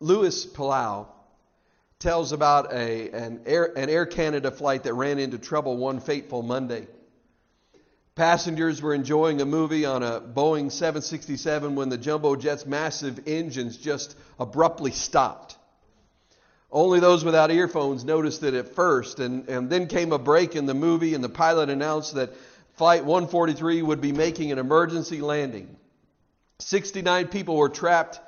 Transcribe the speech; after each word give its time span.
Luis 0.00 0.46
Palau 0.46 1.06
tells 1.98 2.32
about 2.32 2.72
a, 2.72 3.10
an, 3.10 3.42
Air, 3.44 3.76
an 3.76 3.90
Air 3.90 4.06
Canada 4.06 4.50
flight 4.50 4.84
that 4.84 4.94
ran 4.94 5.18
into 5.18 5.38
trouble 5.38 5.76
one 5.76 6.00
fateful 6.00 6.42
Monday. 6.42 6.86
Passengers 8.14 8.80
were 8.80 8.94
enjoying 8.94 9.42
a 9.42 9.44
movie 9.44 9.84
on 9.84 10.02
a 10.02 10.20
Boeing 10.20 10.72
767 10.72 11.74
when 11.74 11.90
the 11.90 11.98
jumbo 11.98 12.34
jet's 12.34 12.64
massive 12.64 13.20
engines 13.26 13.76
just 13.76 14.16
abruptly 14.38 14.90
stopped. 14.90 15.58
Only 16.72 17.00
those 17.00 17.24
without 17.24 17.50
earphones 17.50 18.04
noticed 18.04 18.42
it 18.42 18.54
at 18.54 18.74
first, 18.74 19.20
and, 19.20 19.48
and 19.48 19.68
then 19.68 19.86
came 19.86 20.12
a 20.12 20.18
break 20.18 20.56
in 20.56 20.66
the 20.66 20.74
movie, 20.74 21.14
and 21.14 21.22
the 21.22 21.28
pilot 21.28 21.68
announced 21.68 22.14
that 22.14 22.32
Flight 22.74 23.04
143 23.04 23.82
would 23.82 24.00
be 24.00 24.12
making 24.12 24.52
an 24.52 24.58
emergency 24.58 25.20
landing. 25.20 25.76
69 26.60 27.28
people 27.28 27.56
were 27.56 27.68
trapped 27.68 28.20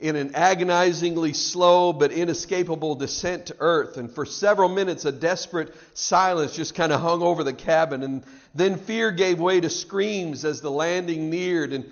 in 0.00 0.14
an 0.14 0.34
agonizingly 0.34 1.32
slow 1.32 1.92
but 1.92 2.12
inescapable 2.12 2.94
descent 2.94 3.46
to 3.46 3.56
earth. 3.58 3.96
And 3.96 4.10
for 4.10 4.24
several 4.24 4.68
minutes, 4.68 5.04
a 5.04 5.12
desperate 5.12 5.74
silence 5.94 6.54
just 6.54 6.74
kind 6.74 6.92
of 6.92 7.00
hung 7.00 7.22
over 7.22 7.42
the 7.42 7.52
cabin. 7.52 8.02
And 8.02 8.24
then 8.54 8.78
fear 8.78 9.10
gave 9.10 9.40
way 9.40 9.60
to 9.60 9.70
screams 9.70 10.44
as 10.44 10.60
the 10.60 10.70
landing 10.70 11.30
neared. 11.30 11.72
And, 11.72 11.90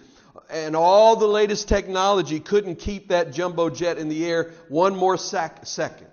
and 0.48 0.76
all 0.76 1.16
the 1.16 1.26
latest 1.26 1.68
technology 1.68 2.38
couldn't 2.38 2.76
keep 2.76 3.08
that 3.08 3.32
jumbo 3.32 3.70
jet 3.70 3.98
in 3.98 4.08
the 4.08 4.24
air 4.24 4.52
one 4.68 4.96
more 4.96 5.16
sec- 5.16 5.66
second. 5.66 6.06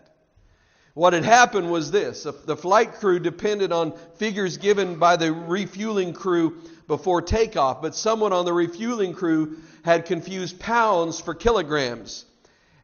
What 0.93 1.13
had 1.13 1.25
happened 1.25 1.71
was 1.71 1.89
this 1.89 2.23
the 2.45 2.57
flight 2.57 2.95
crew 2.95 3.19
depended 3.19 3.71
on 3.71 3.93
figures 4.17 4.57
given 4.57 4.99
by 4.99 5.15
the 5.15 5.31
refueling 5.31 6.13
crew 6.13 6.61
before 6.87 7.21
takeoff, 7.21 7.81
but 7.81 7.95
someone 7.95 8.33
on 8.33 8.45
the 8.45 8.53
refueling 8.53 9.13
crew 9.13 9.57
had 9.83 10.05
confused 10.05 10.59
pounds 10.59 11.19
for 11.19 11.33
kilograms. 11.33 12.25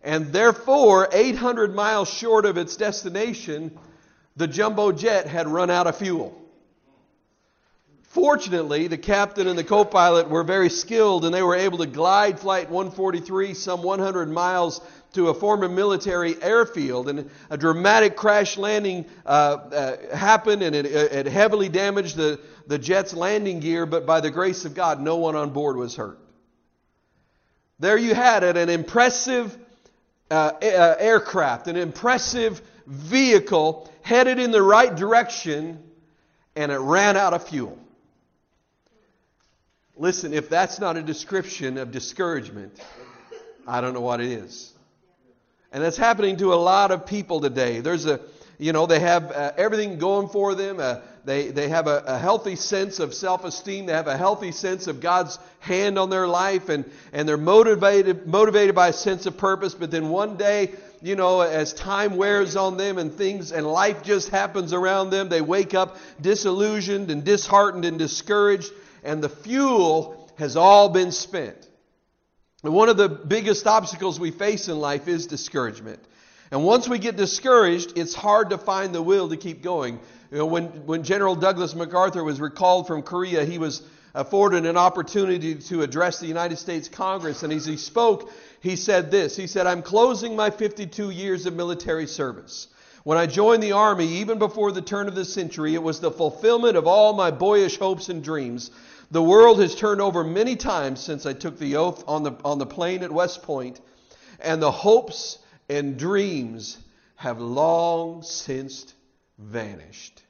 And 0.01 0.31
therefore, 0.31 1.09
800 1.11 1.75
miles 1.75 2.09
short 2.09 2.45
of 2.45 2.57
its 2.57 2.77
destination, 2.77 3.77
the 4.37 4.47
jumbo 4.47 4.91
jet 4.91 5.27
had 5.27 5.47
run 5.47 5.69
out 5.69 5.87
of 5.87 5.97
fuel. 5.97 6.35
Fortunately, 8.03 8.87
the 8.87 8.97
captain 8.97 9.47
and 9.47 9.59
the 9.59 9.63
co 9.63 9.85
pilot 9.85 10.29
were 10.29 10.43
very 10.43 10.69
skilled 10.69 11.25
and 11.25 11.33
they 11.33 11.43
were 11.43 11.55
able 11.55 11.77
to 11.77 11.85
glide 11.85 12.39
Flight 12.39 12.69
143 12.71 13.53
some 13.53 13.83
100 13.83 14.31
miles 14.31 14.81
to 15.13 15.29
a 15.29 15.33
former 15.33 15.67
military 15.67 16.41
airfield, 16.41 17.09
and 17.09 17.29
a 17.49 17.57
dramatic 17.57 18.15
crash 18.15 18.57
landing 18.57 19.05
uh, 19.25 19.29
uh, 19.29 20.15
happened, 20.15 20.61
and 20.61 20.75
it, 20.75 20.85
it, 20.85 21.25
heavily 21.25 21.69
damaged 21.69 22.15
the, 22.15 22.39
the 22.67 22.77
jet's 22.77 23.13
landing 23.13 23.59
gear, 23.59 23.85
but 23.85 24.05
by 24.05 24.21
the 24.21 24.29
grace 24.29 24.65
of 24.65 24.75
God, 24.75 25.01
no 25.01 25.17
one 25.17 25.35
on 25.35 25.49
board 25.49 25.77
was 25.77 25.95
hurt. 25.95 26.19
There 27.79 27.97
you 27.97 28.13
had 28.13 28.43
it, 28.43 28.57
an 28.57 28.69
impressive 28.69 29.57
uh, 30.29 30.51
aircraft, 30.61 31.67
an 31.67 31.75
impressive 31.75 32.61
vehicle 32.85 33.89
headed 34.01 34.37
in 34.39 34.51
the 34.51 34.61
right 34.61 34.95
direction, 34.95 35.81
and 36.55 36.71
it 36.71 36.79
ran 36.79 37.17
out 37.17 37.33
of 37.33 37.47
fuel. 37.47 37.77
Listen, 39.95 40.33
if 40.33 40.49
that's 40.49 40.79
not 40.79 40.97
a 40.97 41.01
description 41.01 41.77
of 41.77 41.91
discouragement, 41.91 42.79
I 43.67 43.81
don't 43.81 43.93
know 43.93 44.01
what 44.01 44.21
it 44.21 44.27
is. 44.27 44.73
And 45.71 45.83
that's 45.83 45.97
happening 45.97 46.37
to 46.37 46.53
a 46.53 46.55
lot 46.55 46.91
of 46.91 47.05
people 47.05 47.41
today. 47.41 47.79
There's 47.79 48.07
a, 48.07 48.19
you 48.57 48.73
know, 48.73 48.87
they 48.87 48.99
have 48.99 49.31
uh, 49.31 49.51
everything 49.55 49.99
going 49.99 50.27
for 50.27 50.55
them. 50.55 50.79
Uh, 50.79 51.01
they, 51.25 51.49
they 51.51 51.69
have 51.69 51.85
a, 51.85 52.03
a 52.07 52.17
healthy 52.17 52.55
sense 52.55 52.99
of 52.99 53.13
self 53.13 53.45
esteem. 53.45 53.85
They 53.85 53.93
have 53.93 54.07
a 54.07 54.17
healthy 54.17 54.51
sense 54.51 54.87
of 54.87 54.99
God's 54.99 55.37
hand 55.59 55.99
on 55.99 56.09
their 56.09 56.27
life. 56.27 56.69
And, 56.69 56.89
and 57.13 57.29
they're 57.29 57.37
motivated, 57.37 58.25
motivated 58.25 58.73
by 58.73 58.87
a 58.87 58.93
sense 58.93 59.27
of 59.27 59.37
purpose. 59.37 59.75
But 59.75 59.91
then 59.91 60.09
one 60.09 60.37
day, 60.37 60.73
you 61.03 61.15
know, 61.15 61.41
as 61.41 61.71
time 61.71 62.17
wears 62.17 62.55
on 62.55 62.77
them 62.77 62.97
and 62.97 63.13
things 63.13 63.51
and 63.51 63.65
life 63.65 64.03
just 64.03 64.29
happens 64.29 64.73
around 64.73 65.11
them, 65.11 65.29
they 65.29 65.41
wake 65.41 65.75
up 65.75 65.97
disillusioned 66.19 67.11
and 67.11 67.23
disheartened 67.23 67.85
and 67.85 67.99
discouraged. 67.99 68.71
And 69.03 69.23
the 69.23 69.29
fuel 69.29 70.29
has 70.37 70.57
all 70.57 70.89
been 70.89 71.11
spent. 71.11 71.68
One 72.61 72.89
of 72.89 72.97
the 72.97 73.07
biggest 73.07 73.65
obstacles 73.67 74.19
we 74.19 74.31
face 74.31 74.67
in 74.67 74.79
life 74.79 75.07
is 75.07 75.27
discouragement. 75.27 75.99
And 76.51 76.63
once 76.63 76.89
we 76.89 76.99
get 76.99 77.15
discouraged, 77.15 77.97
it's 77.97 78.13
hard 78.13 78.49
to 78.49 78.57
find 78.57 78.93
the 78.93 79.01
will 79.01 79.29
to 79.29 79.37
keep 79.37 79.61
going. 79.61 79.99
You 80.31 80.39
know, 80.39 80.45
when, 80.45 80.65
when 80.85 81.03
General 81.03 81.35
Douglas 81.35 81.73
MacArthur 81.73 82.23
was 82.23 82.41
recalled 82.41 82.87
from 82.87 83.03
Korea, 83.03 83.45
he 83.45 83.59
was 83.59 83.81
afforded 84.13 84.65
an 84.65 84.75
opportunity 84.75 85.55
to 85.55 85.83
address 85.83 86.19
the 86.19 86.27
United 86.27 86.57
States 86.57 86.89
Congress. 86.89 87.43
And 87.43 87.53
as 87.53 87.65
he 87.65 87.77
spoke, 87.77 88.31
he 88.59 88.75
said 88.75 89.09
this 89.09 89.37
He 89.37 89.47
said, 89.47 89.65
I'm 89.65 89.81
closing 89.81 90.35
my 90.35 90.49
52 90.49 91.11
years 91.11 91.45
of 91.45 91.53
military 91.53 92.07
service. 92.07 92.67
When 93.03 93.17
I 93.17 93.27
joined 93.27 93.63
the 93.63 93.71
Army, 93.71 94.07
even 94.17 94.37
before 94.37 94.73
the 94.73 94.81
turn 94.81 95.07
of 95.07 95.15
the 95.15 95.23
century, 95.23 95.73
it 95.73 95.81
was 95.81 96.01
the 96.01 96.11
fulfillment 96.11 96.75
of 96.75 96.85
all 96.85 97.13
my 97.13 97.31
boyish 97.31 97.77
hopes 97.77 98.09
and 98.09 98.21
dreams. 98.21 98.71
The 99.11 99.23
world 99.23 99.59
has 99.59 99.75
turned 99.75 100.01
over 100.01 100.23
many 100.23 100.55
times 100.55 100.99
since 100.99 101.25
I 101.25 101.33
took 101.33 101.57
the 101.57 101.77
oath 101.77 102.03
on 102.07 102.23
the, 102.23 102.33
on 102.45 102.59
the 102.59 102.65
plain 102.65 103.01
at 103.03 103.11
West 103.11 103.41
Point, 103.41 103.81
and 104.39 104.61
the 104.61 104.71
hopes 104.71 105.39
and 105.67 105.97
dreams 105.97 106.77
have 107.15 107.39
long 107.41 108.21
since 108.21 108.93
vanished. 109.37 110.21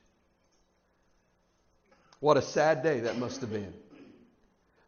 What 2.20 2.38
a 2.38 2.42
sad 2.42 2.84
day 2.84 3.02
that 3.02 3.18
must 3.18 3.42
have 3.42 3.52
been. 3.52 3.74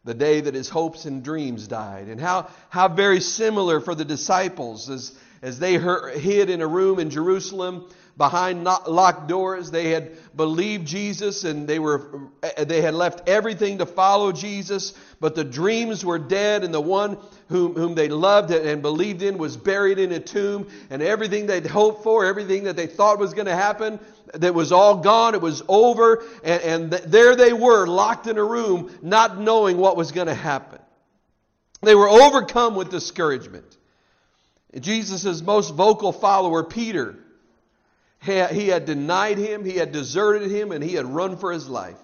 The 0.03 0.13
day 0.13 0.41
that 0.41 0.55
his 0.55 0.69
hopes 0.69 1.05
and 1.05 1.23
dreams 1.23 1.67
died. 1.67 2.07
And 2.07 2.19
how, 2.19 2.49
how 2.69 2.87
very 2.87 3.21
similar 3.21 3.79
for 3.79 3.93
the 3.93 4.05
disciples 4.05 4.89
as, 4.89 5.15
as 5.41 5.59
they 5.59 5.79
hid 5.79 6.49
in 6.49 6.61
a 6.61 6.67
room 6.67 6.99
in 6.99 7.09
Jerusalem 7.09 7.89
behind 8.17 8.63
locked 8.63 9.27
doors. 9.27 9.71
They 9.71 9.89
had 9.89 10.11
believed 10.35 10.85
Jesus 10.85 11.43
and 11.43 11.67
they 11.67 11.79
were 11.79 12.29
eh, 12.43 12.65
they 12.65 12.81
had 12.81 12.93
left 12.93 13.27
everything 13.27 13.79
to 13.79 13.85
follow 13.85 14.31
Jesus, 14.31 14.93
but 15.19 15.33
the 15.33 15.43
dreams 15.43 16.05
were 16.05 16.19
dead 16.19 16.63
and 16.63 16.73
the 16.73 16.81
one 16.81 17.17
whom, 17.49 17.73
whom 17.73 17.95
they 17.95 18.09
loved 18.09 18.51
and 18.51 18.81
believed 18.81 19.23
in 19.23 19.37
was 19.37 19.57
buried 19.57 19.97
in 19.97 20.11
a 20.11 20.19
tomb 20.19 20.67
and 20.89 21.01
everything 21.01 21.47
they'd 21.47 21.65
hoped 21.65 22.03
for, 22.03 22.25
everything 22.25 22.65
that 22.65 22.75
they 22.75 22.87
thought 22.87 23.17
was 23.17 23.33
going 23.33 23.47
to 23.47 23.55
happen, 23.55 23.99
that 24.35 24.53
was 24.53 24.71
all 24.71 24.97
gone, 24.97 25.33
it 25.33 25.41
was 25.41 25.63
over, 25.67 26.23
and, 26.43 26.61
and 26.61 26.91
there 26.91 27.35
they 27.35 27.53
were 27.53 27.87
locked 27.87 28.27
in 28.27 28.37
a 28.37 28.43
room 28.43 28.95
not 29.01 29.39
knowing 29.39 29.77
what 29.77 29.97
was 29.97 30.11
going 30.11 30.27
to 30.27 30.33
happen. 30.33 30.79
They 31.81 31.95
were 31.95 32.07
overcome 32.07 32.75
with 32.75 32.91
discouragement. 32.91 33.77
Jesus' 34.79 35.41
most 35.41 35.73
vocal 35.73 36.11
follower, 36.11 36.63
Peter, 36.63 37.17
he 38.21 38.67
had 38.67 38.85
denied 38.85 39.37
him, 39.37 39.65
he 39.65 39.75
had 39.75 39.91
deserted 39.91 40.49
him, 40.49 40.71
and 40.71 40.83
he 40.83 40.93
had 40.93 41.05
run 41.05 41.37
for 41.37 41.51
his 41.51 41.67
life. 41.67 41.97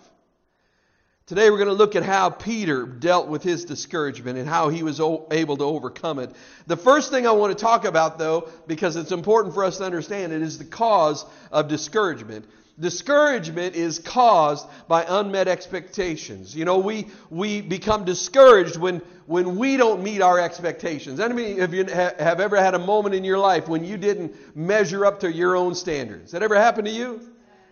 Today 1.27 1.49
we're 1.49 1.57
going 1.57 1.67
to 1.67 1.73
look 1.73 1.97
at 1.97 2.03
how 2.03 2.29
Peter 2.29 2.85
dealt 2.85 3.27
with 3.27 3.43
his 3.43 3.65
discouragement 3.65 4.37
and 4.37 4.47
how 4.47 4.69
he 4.69 4.81
was 4.81 5.01
able 5.01 5.57
to 5.57 5.63
overcome 5.63 6.19
it. 6.19 6.31
The 6.67 6.77
first 6.77 7.11
thing 7.11 7.27
I 7.27 7.31
want 7.31 7.57
to 7.57 7.61
talk 7.61 7.83
about, 7.83 8.17
though, 8.17 8.49
because 8.65 8.95
it's 8.95 9.11
important 9.11 9.53
for 9.53 9.65
us 9.65 9.77
to 9.79 9.83
understand 9.83 10.31
it, 10.31 10.41
is 10.41 10.57
the 10.57 10.63
cause 10.63 11.25
of 11.51 11.67
discouragement. 11.67 12.45
Discouragement 12.79 13.75
is 13.75 13.97
caused 13.97 14.67
by 14.87 15.03
unmet 15.07 15.47
expectations. 15.47 16.55
You 16.55 16.65
know, 16.65 16.77
we, 16.77 17.07
we 17.31 17.61
become 17.61 18.05
discouraged 18.05 18.77
when, 18.77 19.01
when 19.25 19.57
we 19.57 19.77
don't 19.77 20.03
meet 20.03 20.21
our 20.21 20.39
expectations. 20.39 21.19
Any 21.19 21.59
of 21.59 21.73
you 21.73 21.85
have 21.85 22.39
ever 22.39 22.57
had 22.57 22.75
a 22.75 22.79
moment 22.79 23.15
in 23.15 23.23
your 23.23 23.39
life 23.39 23.67
when 23.67 23.83
you 23.83 23.97
didn't 23.97 24.55
measure 24.55 25.05
up 25.05 25.19
to 25.21 25.31
your 25.31 25.55
own 25.55 25.73
standards? 25.73 26.31
That 26.31 26.43
ever 26.43 26.55
happened 26.55 26.85
to 26.85 26.93
you? 26.93 27.21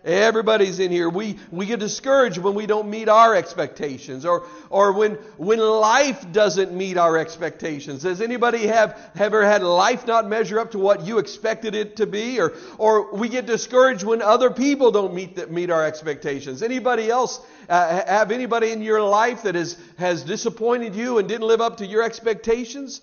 Everybody's 0.06 0.78
in 0.78 0.92
here. 0.92 1.08
We, 1.10 1.36
we 1.50 1.66
get 1.66 1.80
discouraged 1.80 2.38
when 2.38 2.54
we 2.54 2.66
don't 2.66 2.88
meet 2.88 3.08
our 3.08 3.34
expectations 3.34 4.24
or, 4.24 4.46
or 4.70 4.92
when, 4.92 5.14
when 5.36 5.58
life 5.58 6.30
doesn't 6.30 6.72
meet 6.72 6.96
our 6.96 7.18
expectations. 7.18 8.04
Does 8.04 8.20
anybody 8.20 8.68
have, 8.68 8.92
have 9.16 9.34
ever 9.34 9.44
had 9.44 9.64
life 9.64 10.06
not 10.06 10.28
measure 10.28 10.60
up 10.60 10.70
to 10.70 10.78
what 10.78 11.04
you 11.04 11.18
expected 11.18 11.74
it 11.74 11.96
to 11.96 12.06
be? 12.06 12.40
Or, 12.40 12.52
or 12.78 13.16
we 13.16 13.28
get 13.28 13.46
discouraged 13.46 14.04
when 14.04 14.22
other 14.22 14.50
people 14.50 14.92
don't 14.92 15.12
meet, 15.12 15.34
the, 15.34 15.48
meet 15.48 15.70
our 15.70 15.84
expectations. 15.84 16.62
Anybody 16.62 17.10
else 17.10 17.40
uh, 17.68 18.04
have 18.06 18.30
anybody 18.30 18.70
in 18.70 18.82
your 18.82 19.02
life 19.02 19.42
that 19.42 19.56
has, 19.56 19.76
has 19.98 20.22
disappointed 20.22 20.94
you 20.94 21.18
and 21.18 21.28
didn't 21.28 21.48
live 21.48 21.60
up 21.60 21.78
to 21.78 21.86
your 21.86 22.04
expectations? 22.04 23.00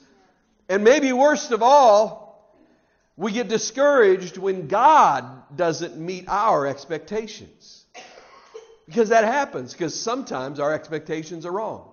And 0.70 0.86
maybe 0.86 1.12
worst 1.12 1.52
of 1.52 1.62
all, 1.62 2.23
we 3.16 3.32
get 3.32 3.48
discouraged 3.48 4.38
when 4.38 4.68
God 4.68 5.26
doesn't 5.56 5.98
meet 5.98 6.26
our 6.28 6.66
expectations. 6.66 7.86
Because 8.86 9.10
that 9.10 9.24
happens, 9.24 9.72
because 9.72 9.98
sometimes 10.00 10.60
our 10.60 10.74
expectations 10.74 11.46
are 11.46 11.52
wrong. 11.52 11.90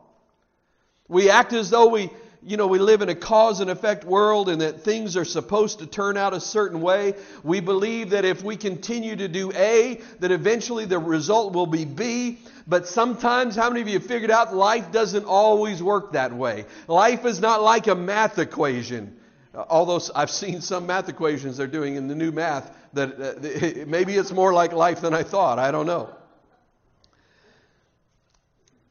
We 1.08 1.30
act 1.30 1.52
as 1.52 1.70
though 1.70 1.88
we, 1.88 2.10
you 2.42 2.56
know, 2.56 2.66
we 2.66 2.78
live 2.78 3.02
in 3.02 3.08
a 3.08 3.14
cause 3.14 3.60
and 3.60 3.70
effect 3.70 4.04
world 4.04 4.48
and 4.48 4.60
that 4.60 4.82
things 4.82 5.16
are 5.16 5.24
supposed 5.24 5.80
to 5.80 5.86
turn 5.86 6.16
out 6.16 6.34
a 6.34 6.40
certain 6.40 6.80
way. 6.80 7.14
We 7.44 7.60
believe 7.60 8.10
that 8.10 8.24
if 8.24 8.42
we 8.42 8.56
continue 8.56 9.14
to 9.16 9.28
do 9.28 9.52
A, 9.52 10.00
that 10.20 10.32
eventually 10.32 10.84
the 10.84 10.98
result 10.98 11.52
will 11.52 11.66
be 11.66 11.84
B. 11.84 12.38
But 12.66 12.88
sometimes, 12.88 13.56
how 13.56 13.68
many 13.68 13.82
of 13.82 13.88
you 13.88 14.00
figured 14.00 14.30
out 14.30 14.54
life 14.54 14.90
doesn't 14.90 15.24
always 15.26 15.82
work 15.82 16.12
that 16.12 16.32
way? 16.32 16.64
Life 16.88 17.24
is 17.24 17.40
not 17.40 17.62
like 17.62 17.86
a 17.88 17.94
math 17.94 18.38
equation 18.38 19.19
Although 19.54 20.00
I've 20.14 20.30
seen 20.30 20.60
some 20.60 20.86
math 20.86 21.08
equations 21.08 21.56
they're 21.56 21.66
doing 21.66 21.96
in 21.96 22.06
the 22.06 22.14
new 22.14 22.30
math 22.30 22.74
that 22.92 23.20
uh, 23.20 23.84
maybe 23.86 24.14
it's 24.14 24.32
more 24.32 24.52
like 24.52 24.72
life 24.72 25.00
than 25.00 25.14
I 25.14 25.22
thought. 25.22 25.58
I 25.58 25.70
don't 25.70 25.86
know. 25.86 26.14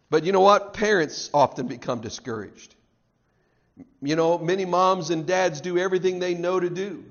But 0.09 0.25
you 0.25 0.31
know 0.31 0.41
what? 0.41 0.73
Parents 0.73 1.29
often 1.33 1.67
become 1.67 2.01
discouraged. 2.01 2.75
You 4.01 4.15
know, 4.15 4.37
many 4.37 4.65
moms 4.65 5.11
and 5.11 5.25
dads 5.25 5.61
do 5.61 5.77
everything 5.77 6.19
they 6.19 6.33
know 6.33 6.59
to 6.59 6.69
do. 6.69 7.05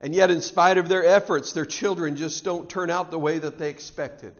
And 0.00 0.14
yet, 0.14 0.30
in 0.30 0.40
spite 0.40 0.76
of 0.76 0.88
their 0.88 1.04
efforts, 1.04 1.52
their 1.52 1.64
children 1.64 2.16
just 2.16 2.44
don't 2.44 2.68
turn 2.68 2.90
out 2.90 3.10
the 3.10 3.18
way 3.18 3.38
that 3.38 3.58
they 3.58 3.70
expected. 3.70 4.34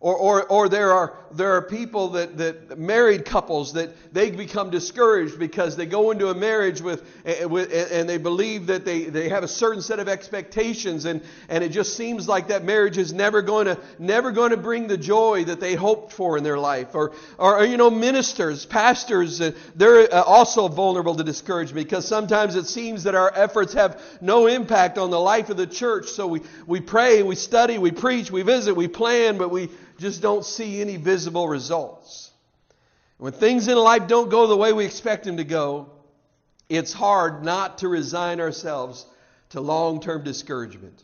Or, 0.00 0.14
or, 0.14 0.46
or 0.46 0.68
there, 0.68 0.92
are, 0.92 1.16
there 1.32 1.54
are 1.54 1.62
people 1.62 2.10
that, 2.10 2.38
that 2.38 2.78
married 2.78 3.24
couples 3.24 3.72
that 3.72 4.14
they 4.14 4.30
become 4.30 4.70
discouraged 4.70 5.40
because 5.40 5.76
they 5.76 5.86
go 5.86 6.12
into 6.12 6.28
a 6.28 6.34
marriage 6.36 6.80
with, 6.80 7.02
eh, 7.24 7.38
eh 7.40 7.44
with 7.46 7.72
eh, 7.72 7.98
and 7.98 8.08
they 8.08 8.18
believe 8.18 8.68
that 8.68 8.84
they, 8.84 9.06
they 9.06 9.28
have 9.28 9.42
a 9.42 9.48
certain 9.48 9.82
set 9.82 9.98
of 9.98 10.08
expectations 10.08 11.04
and, 11.04 11.20
and 11.48 11.64
it 11.64 11.70
just 11.70 11.96
seems 11.96 12.28
like 12.28 12.46
that 12.46 12.62
marriage 12.62 12.96
is 12.96 13.12
never 13.12 13.42
going 13.42 13.66
to 13.66 13.76
never 13.98 14.30
going 14.30 14.52
to 14.52 14.56
bring 14.56 14.86
the 14.86 14.96
joy 14.96 15.44
that 15.44 15.58
they 15.58 15.74
hoped 15.74 16.12
for 16.12 16.38
in 16.38 16.44
their 16.44 16.58
life. 16.58 16.94
Or, 16.94 17.12
or 17.36 17.64
you 17.64 17.76
know, 17.76 17.90
ministers, 17.90 18.66
pastors, 18.66 19.40
eh, 19.40 19.50
they're 19.74 20.14
also 20.14 20.68
vulnerable 20.68 21.16
to 21.16 21.24
discouragement 21.24 21.88
because 21.88 22.06
sometimes 22.06 22.54
it 22.54 22.66
seems 22.66 23.02
that 23.02 23.16
our 23.16 23.32
efforts 23.34 23.72
have 23.72 24.00
no 24.20 24.46
impact 24.46 24.96
on 24.96 25.10
the 25.10 25.18
life 25.18 25.50
of 25.50 25.56
the 25.56 25.66
church. 25.66 26.06
So 26.10 26.28
we, 26.28 26.42
we 26.68 26.80
pray, 26.80 27.24
we 27.24 27.34
study, 27.34 27.78
we 27.78 27.90
preach, 27.90 28.30
we 28.30 28.42
visit, 28.42 28.76
we 28.76 28.86
plan, 28.86 29.38
but 29.38 29.50
we 29.50 29.70
just 29.98 30.22
don't 30.22 30.44
see 30.44 30.80
any 30.80 30.96
visible 30.96 31.48
results. 31.48 32.30
When 33.18 33.32
things 33.32 33.66
in 33.66 33.76
life 33.76 34.06
don't 34.06 34.30
go 34.30 34.46
the 34.46 34.56
way 34.56 34.72
we 34.72 34.84
expect 34.84 35.24
them 35.24 35.38
to 35.38 35.44
go, 35.44 35.90
it's 36.68 36.92
hard 36.92 37.44
not 37.44 37.78
to 37.78 37.88
resign 37.88 38.40
ourselves 38.40 39.06
to 39.50 39.60
long 39.60 40.00
term 40.00 40.22
discouragement. 40.22 41.02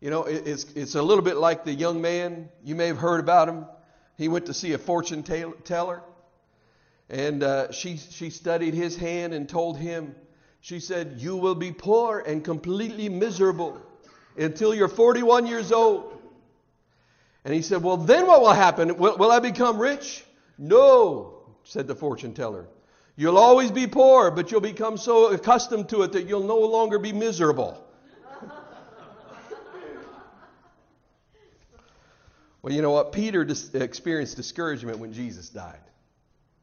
You 0.00 0.10
know, 0.10 0.24
it's, 0.24 0.64
it's 0.74 0.94
a 0.94 1.02
little 1.02 1.24
bit 1.24 1.36
like 1.36 1.64
the 1.64 1.72
young 1.72 2.02
man. 2.02 2.50
You 2.62 2.74
may 2.74 2.88
have 2.88 2.98
heard 2.98 3.20
about 3.20 3.48
him. 3.48 3.64
He 4.18 4.28
went 4.28 4.46
to 4.46 4.54
see 4.54 4.72
a 4.72 4.78
fortune 4.78 5.22
teller, 5.22 6.02
and 7.08 7.42
uh, 7.42 7.72
she, 7.72 7.96
she 7.96 8.30
studied 8.30 8.74
his 8.74 8.96
hand 8.96 9.34
and 9.34 9.48
told 9.48 9.78
him, 9.78 10.14
she 10.60 10.80
said, 10.80 11.16
You 11.18 11.36
will 11.36 11.54
be 11.54 11.72
poor 11.72 12.18
and 12.18 12.42
completely 12.44 13.08
miserable 13.08 13.80
until 14.36 14.74
you're 14.74 14.88
41 14.88 15.46
years 15.46 15.70
old. 15.70 16.15
And 17.46 17.54
he 17.54 17.62
said, 17.62 17.82
Well, 17.84 17.96
then 17.96 18.26
what 18.26 18.42
will 18.42 18.52
happen? 18.52 18.98
Will, 18.98 19.16
will 19.18 19.30
I 19.30 19.38
become 19.38 19.78
rich? 19.78 20.24
No, 20.58 21.44
said 21.62 21.86
the 21.86 21.94
fortune 21.94 22.34
teller. 22.34 22.66
You'll 23.14 23.38
always 23.38 23.70
be 23.70 23.86
poor, 23.86 24.32
but 24.32 24.50
you'll 24.50 24.60
become 24.60 24.96
so 24.96 25.32
accustomed 25.32 25.88
to 25.90 26.02
it 26.02 26.10
that 26.12 26.26
you'll 26.26 26.42
no 26.42 26.58
longer 26.58 26.98
be 26.98 27.12
miserable. 27.12 27.80
well, 32.62 32.74
you 32.74 32.82
know 32.82 32.90
what? 32.90 33.12
Peter 33.12 33.44
dis- 33.44 33.72
experienced 33.74 34.34
discouragement 34.34 34.98
when 34.98 35.12
Jesus 35.12 35.48
died. 35.48 35.78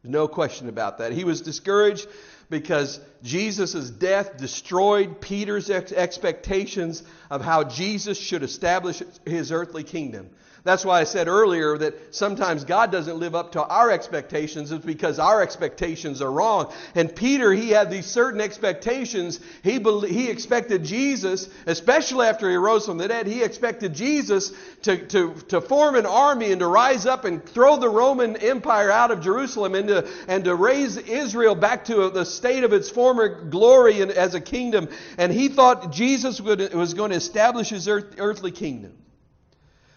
There's 0.02 0.12
no 0.12 0.28
question 0.28 0.68
about 0.68 0.98
that. 0.98 1.14
He 1.14 1.24
was 1.24 1.40
discouraged 1.40 2.10
because 2.50 3.00
Jesus' 3.24 3.90
death 3.90 4.38
destroyed 4.38 5.22
Peter's 5.22 5.70
ex- 5.70 5.92
expectations 5.92 7.04
of 7.30 7.42
how 7.42 7.64
Jesus 7.64 8.20
should 8.20 8.44
establish 8.44 9.02
his 9.26 9.52
earthly 9.52 9.84
kingdom. 9.84 10.30
That's 10.66 10.86
why 10.86 11.02
I 11.02 11.04
said 11.04 11.28
earlier 11.28 11.78
that 11.78 12.16
sometimes 12.16 12.64
God 12.64 12.90
doesn't 12.90 13.20
live 13.20 13.36
up 13.36 13.52
to 13.54 13.64
our 13.64 13.92
expectations. 13.92 14.72
It's 14.72 14.86
because 14.86 15.20
our 15.20 15.42
expectations 15.42 16.22
are 16.22 16.32
wrong. 16.32 16.72
And 16.96 17.14
Peter, 17.14 17.52
he 17.52 17.72
had 17.72 17.92
these 17.92 18.06
certain 18.06 18.40
expectations. 18.40 19.42
He, 19.62 19.80
he 20.08 20.30
expected 20.30 20.86
Jesus, 20.86 21.50
especially 21.66 22.28
after 22.28 22.50
he 22.50 22.56
rose 22.56 22.86
from 22.86 22.98
the 22.98 23.10
dead, 23.10 23.28
he 23.28 23.44
expected 23.44 23.94
Jesus 23.94 24.54
to, 24.84 25.06
to, 25.08 25.34
to 25.50 25.60
form 25.60 25.96
an 25.96 26.06
army 26.06 26.52
and 26.52 26.62
to 26.62 26.68
rise 26.68 27.06
up 27.06 27.26
and 27.26 27.44
throw 27.46 27.76
the 27.76 27.90
Roman 27.90 28.38
Empire 28.38 28.90
out 28.90 29.12
of 29.12 29.20
Jerusalem 29.20 29.76
and 29.76 29.90
to, 29.90 30.10
and 30.30 30.46
to 30.46 30.56
raise 30.56 30.96
Israel 30.96 31.56
back 31.56 31.86
to 31.86 32.10
the 32.10 32.24
state 32.36 32.64
of 32.64 32.74
its 32.74 32.90
former 32.90 33.46
glory 33.46 34.02
as 34.02 34.34
a 34.34 34.42
kingdom. 34.42 34.90
And 35.18 35.32
he 35.32 35.50
thought 35.50 35.92
Jesus 35.92 36.42
would, 36.42 36.74
was 36.74 36.94
going 36.94 37.12
to 37.12 37.18
establish 37.18 37.70
his 37.70 37.88
earth, 37.88 38.16
earthly 38.18 38.52
kingdom. 38.52 38.98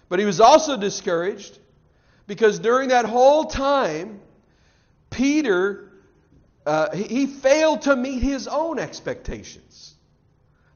But 0.08 0.18
he 0.18 0.24
was 0.24 0.40
also 0.40 0.76
discouraged 0.76 1.58
because 2.26 2.58
during 2.58 2.90
that 2.90 3.04
whole 3.04 3.44
time, 3.44 4.20
Peter, 5.10 5.92
uh, 6.64 6.94
he 6.94 7.26
failed 7.26 7.82
to 7.82 7.96
meet 7.96 8.22
his 8.22 8.46
own 8.48 8.78
expectations. 8.78 9.94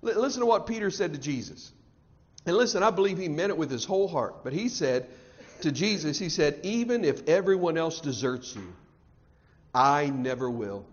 L- 0.05 0.21
listen 0.21 0.41
to 0.41 0.47
what 0.47 0.67
Peter 0.67 0.91
said 0.91 1.13
to 1.13 1.19
Jesus. 1.19 1.73
And 2.47 2.57
listen, 2.57 2.83
I 2.83 2.91
believe 2.91 3.19
he 3.19 3.29
meant 3.29 3.51
it 3.51 3.59
with 3.59 3.71
his 3.71 3.85
whole 3.85 4.09
heart. 4.09 4.43
But 4.45 4.53
he 4.53 4.69
said 4.69 5.09
to 5.61 5.71
Jesus, 5.71 6.19
he 6.19 6.29
said, 6.29 6.61
Even 6.63 7.05
if 7.05 7.29
everyone 7.29 7.77
else 7.77 8.01
deserts 8.01 8.55
you, 8.55 8.73
I 9.75 10.07
never 10.07 10.49
will. 10.49 10.87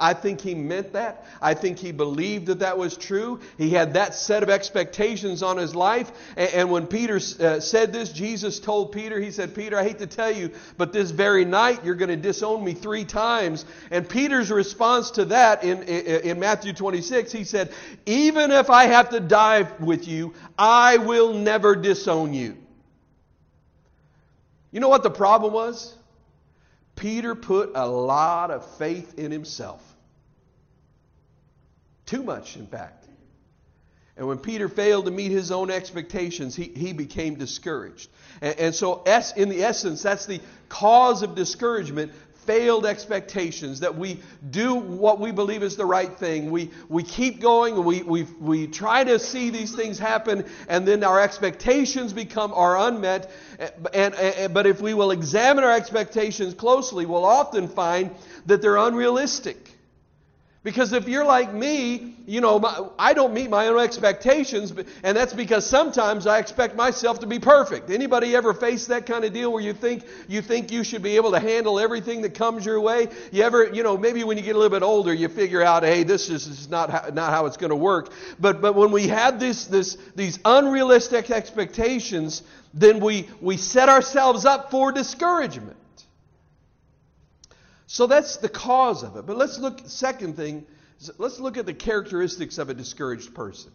I 0.00 0.14
think 0.14 0.40
he 0.40 0.54
meant 0.54 0.94
that. 0.94 1.26
I 1.42 1.52
think 1.52 1.78
he 1.78 1.92
believed 1.92 2.46
that 2.46 2.60
that 2.60 2.78
was 2.78 2.96
true. 2.96 3.40
He 3.58 3.70
had 3.70 3.94
that 3.94 4.14
set 4.14 4.42
of 4.42 4.48
expectations 4.48 5.42
on 5.42 5.58
his 5.58 5.74
life. 5.74 6.10
And, 6.36 6.70
when 6.70 6.86
Peter 6.86 7.16
uh, 7.16 7.60
said 7.60 7.92
this, 7.92 8.12
Jesus 8.12 8.58
told 8.58 8.92
Peter, 8.92 9.20
He 9.20 9.30
said, 9.30 9.54
Peter, 9.54 9.78
I 9.78 9.82
hate 9.82 9.98
to 9.98 10.06
tell 10.06 10.30
you, 10.30 10.52
but 10.78 10.92
this 10.92 11.10
very 11.10 11.44
night 11.44 11.84
you're 11.84 11.94
going 11.94 12.08
to 12.08 12.16
disown 12.16 12.64
me 12.64 12.72
three 12.72 13.04
times. 13.04 13.66
And 13.90 14.08
Peter's 14.08 14.50
response 14.50 15.10
to 15.12 15.26
that 15.26 15.62
in, 15.64 15.82
in 15.82 16.40
Matthew 16.40 16.72
26, 16.72 17.30
he 17.30 17.44
said, 17.44 17.72
Even 18.06 18.50
if 18.50 18.70
I 18.70 18.84
have 18.84 19.10
to 19.10 19.20
die 19.20 19.68
with 19.80 20.08
you, 20.08 20.32
I 20.56 20.96
will 20.96 21.34
never 21.34 21.76
disown 21.76 22.32
you. 22.32 22.56
You 24.70 24.80
know 24.80 24.88
what 24.88 25.02
the 25.02 25.10
problem 25.10 25.52
was? 25.52 25.94
Peter 26.96 27.34
put 27.34 27.72
a 27.74 27.88
lot 27.88 28.50
of 28.50 28.76
faith 28.76 29.18
in 29.18 29.32
himself. 29.32 29.89
Too 32.10 32.24
much, 32.24 32.56
in 32.56 32.66
fact. 32.66 33.06
And 34.16 34.26
when 34.26 34.38
Peter 34.38 34.68
failed 34.68 35.04
to 35.04 35.12
meet 35.12 35.30
his 35.30 35.52
own 35.52 35.70
expectations, 35.70 36.56
he, 36.56 36.64
he 36.64 36.92
became 36.92 37.36
discouraged. 37.36 38.10
And, 38.40 38.58
and 38.58 38.74
so, 38.74 39.02
es, 39.06 39.32
in 39.36 39.48
the 39.48 39.62
essence, 39.62 40.02
that's 40.02 40.26
the 40.26 40.40
cause 40.68 41.22
of 41.22 41.36
discouragement 41.36 42.10
failed 42.46 42.84
expectations, 42.84 43.78
that 43.78 43.96
we 43.96 44.20
do 44.50 44.74
what 44.74 45.20
we 45.20 45.30
believe 45.30 45.62
is 45.62 45.76
the 45.76 45.86
right 45.86 46.18
thing. 46.18 46.50
We, 46.50 46.72
we 46.88 47.04
keep 47.04 47.38
going, 47.38 47.84
we, 47.84 48.02
we, 48.02 48.24
we 48.40 48.66
try 48.66 49.04
to 49.04 49.20
see 49.20 49.50
these 49.50 49.72
things 49.72 50.00
happen, 50.00 50.44
and 50.68 50.88
then 50.88 51.04
our 51.04 51.20
expectations 51.20 52.12
become 52.12 52.52
are 52.52 52.76
unmet. 52.76 53.30
And, 53.94 54.16
and, 54.16 54.52
but 54.52 54.66
if 54.66 54.80
we 54.80 54.94
will 54.94 55.12
examine 55.12 55.62
our 55.62 55.72
expectations 55.72 56.54
closely, 56.54 57.06
we'll 57.06 57.24
often 57.24 57.68
find 57.68 58.10
that 58.46 58.62
they're 58.62 58.78
unrealistic. 58.78 59.69
Because 60.62 60.92
if 60.92 61.08
you're 61.08 61.24
like 61.24 61.54
me, 61.54 62.16
you 62.26 62.42
know, 62.42 62.58
my, 62.58 62.86
I 62.98 63.14
don't 63.14 63.32
meet 63.32 63.48
my 63.48 63.68
own 63.68 63.80
expectations, 63.80 64.70
but, 64.70 64.86
and 65.02 65.16
that's 65.16 65.32
because 65.32 65.64
sometimes 65.64 66.26
I 66.26 66.38
expect 66.38 66.76
myself 66.76 67.20
to 67.20 67.26
be 67.26 67.38
perfect. 67.38 67.88
Anybody 67.88 68.36
ever 68.36 68.52
face 68.52 68.86
that 68.88 69.06
kind 69.06 69.24
of 69.24 69.32
deal 69.32 69.50
where 69.50 69.62
you 69.62 69.72
think 69.72 70.04
you 70.28 70.42
think 70.42 70.70
you 70.70 70.84
should 70.84 71.02
be 71.02 71.16
able 71.16 71.30
to 71.30 71.40
handle 71.40 71.80
everything 71.80 72.20
that 72.22 72.34
comes 72.34 72.66
your 72.66 72.78
way? 72.78 73.08
You 73.32 73.42
ever, 73.42 73.72
you 73.72 73.82
know, 73.82 73.96
maybe 73.96 74.22
when 74.22 74.36
you 74.36 74.42
get 74.42 74.54
a 74.54 74.58
little 74.58 74.78
bit 74.78 74.82
older, 74.84 75.14
you 75.14 75.30
figure 75.30 75.62
out, 75.62 75.82
hey, 75.82 76.02
this 76.02 76.28
is, 76.28 76.46
this 76.46 76.60
is 76.60 76.68
not 76.68 76.90
how, 76.90 77.08
not 77.10 77.30
how 77.30 77.46
it's 77.46 77.56
going 77.56 77.70
to 77.70 77.76
work. 77.76 78.12
But 78.38 78.60
but 78.60 78.74
when 78.74 78.92
we 78.92 79.08
have 79.08 79.40
this 79.40 79.64
this 79.64 79.96
these 80.14 80.38
unrealistic 80.44 81.30
expectations, 81.30 82.42
then 82.74 83.00
we 83.00 83.30
we 83.40 83.56
set 83.56 83.88
ourselves 83.88 84.44
up 84.44 84.70
for 84.70 84.92
discouragement. 84.92 85.78
So 87.92 88.06
that's 88.06 88.36
the 88.36 88.48
cause 88.48 89.02
of 89.02 89.16
it. 89.16 89.26
But 89.26 89.36
let's 89.36 89.58
look, 89.58 89.80
second 89.86 90.36
thing, 90.36 90.64
let's 91.18 91.40
look 91.40 91.56
at 91.56 91.66
the 91.66 91.74
characteristics 91.74 92.58
of 92.58 92.70
a 92.70 92.74
discouraged 92.74 93.34
person. 93.34 93.72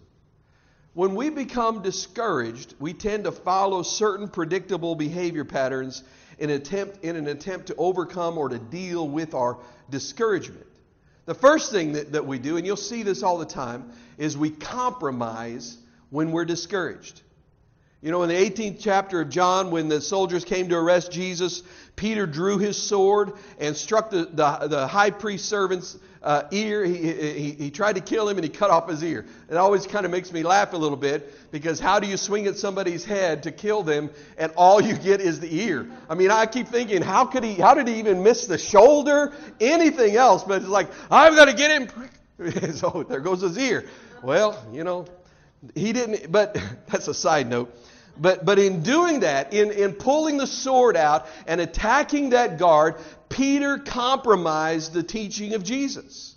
When 0.93 1.15
we 1.15 1.29
become 1.29 1.81
discouraged, 1.81 2.75
we 2.79 2.93
tend 2.93 3.25
to 3.25 3.34
follow 3.34 3.84
certain 3.84 4.29
predictable 4.29 4.95
behavior 4.95 5.43
patterns 5.43 6.01
in, 6.39 6.50
attempt, 6.50 7.03
in 7.03 7.17
an 7.17 7.27
attempt 7.27 7.67
to 7.67 7.75
overcome 7.75 8.38
or 8.38 8.48
to 8.48 8.57
deal 8.57 9.05
with 9.05 9.34
our 9.34 9.57
discouragement. 9.89 10.65
The 11.25 11.36
first 11.36 11.74
thing 11.74 11.91
that, 11.91 12.13
that 12.13 12.25
we 12.25 12.39
do, 12.39 12.55
and 12.55 12.65
you'll 12.65 12.77
see 12.77 13.03
this 13.03 13.22
all 13.22 13.38
the 13.38 13.45
time, 13.45 13.91
is 14.17 14.38
we 14.38 14.50
compromise 14.50 15.77
when 16.10 16.31
we're 16.31 16.45
discouraged. 16.45 17.22
You 18.05 18.12
know, 18.12 18.22
in 18.22 18.29
the 18.29 18.36
18th 18.36 18.77
chapter 18.79 19.22
of 19.22 19.29
John, 19.29 19.72
when 19.72 19.89
the 19.89 20.00
soldiers 20.00 20.45
came 20.45 20.69
to 20.69 20.75
arrest 20.75 21.12
Jesus, 21.12 21.63
Peter 21.96 22.25
drew 22.25 22.58
his 22.58 22.82
sword 22.82 23.34
and 23.60 23.75
struck 23.75 24.10
the, 24.10 24.25
the, 24.25 24.68
the 24.68 24.88
high 24.88 25.12
priest 25.12 25.46
servant's 25.46 25.98
uh, 26.22 26.44
ear. 26.52 26.84
He, 26.84 27.14
he, 27.14 27.52
he 27.52 27.72
tried 27.72 27.94
to 27.94 28.02
kill 28.02 28.28
him 28.28 28.38
and 28.38 28.44
he 28.44 28.50
cut 28.50 28.72
off 28.72 28.90
his 28.90 29.04
ear. 29.04 29.25
It 29.50 29.56
always 29.56 29.86
kind 29.86 30.06
of 30.06 30.12
makes 30.12 30.34
me 30.34 30.44
laugh 30.44 30.74
a 30.74 30.78
little 30.78 30.98
bit 30.98 31.52
because 31.52 31.80
how 31.80 32.00
do 32.00 32.08
you 32.08 32.18
swing 32.18 32.48
at 32.48 32.58
somebody's 32.58 33.06
head 33.06 33.44
to 33.44 33.52
kill 33.52 33.84
them 33.84 34.10
and 34.38 34.52
all 34.58 34.82
you 34.82 34.96
get 34.96 35.22
is 35.22 35.40
the 35.40 35.64
ear? 35.64 35.88
I 36.10 36.16
mean, 36.16 36.32
I 36.32 36.48
keep 36.48 36.68
thinking, 36.68 37.02
how 37.02 37.25
could 37.25 37.44
he? 37.44 37.54
How 37.54 37.75
did 37.75 37.88
he 37.88 38.00
even 38.00 38.24
miss 38.24 38.48
the 38.48 38.58
shoulder? 38.58 39.34
Anything 39.62 40.16
else? 40.16 40.44
But 40.44 40.64
it's 40.64 40.70
like 40.70 40.90
I've 41.12 41.36
got 41.36 41.46
to 41.46 41.54
get 41.54 41.82
him. 41.82 42.74
so 42.74 43.06
there 43.08 43.22
goes 43.22 43.42
his 43.42 43.58
ear. 43.58 43.86
Well, 44.24 44.62
you 44.74 44.84
know, 44.84 45.06
he 45.75 45.94
didn't. 45.94 46.32
But 46.32 46.58
that's 46.88 47.08
a 47.08 47.14
side 47.14 47.48
note. 47.48 47.74
But, 48.17 48.45
but 48.45 48.60
in 48.60 48.81
doing 48.81 49.22
that, 49.22 49.53
in, 49.53 49.72
in 49.72 49.93
pulling 49.93 50.38
the 50.38 50.48
sword 50.48 50.95
out 50.95 51.27
and 51.48 51.60
attacking 51.60 52.29
that 52.29 52.57
guard, 52.57 52.95
Peter 53.29 53.77
compromised 53.77 54.93
the 54.93 55.03
teaching 55.03 55.53
of 55.53 55.63
Jesus. 55.63 56.36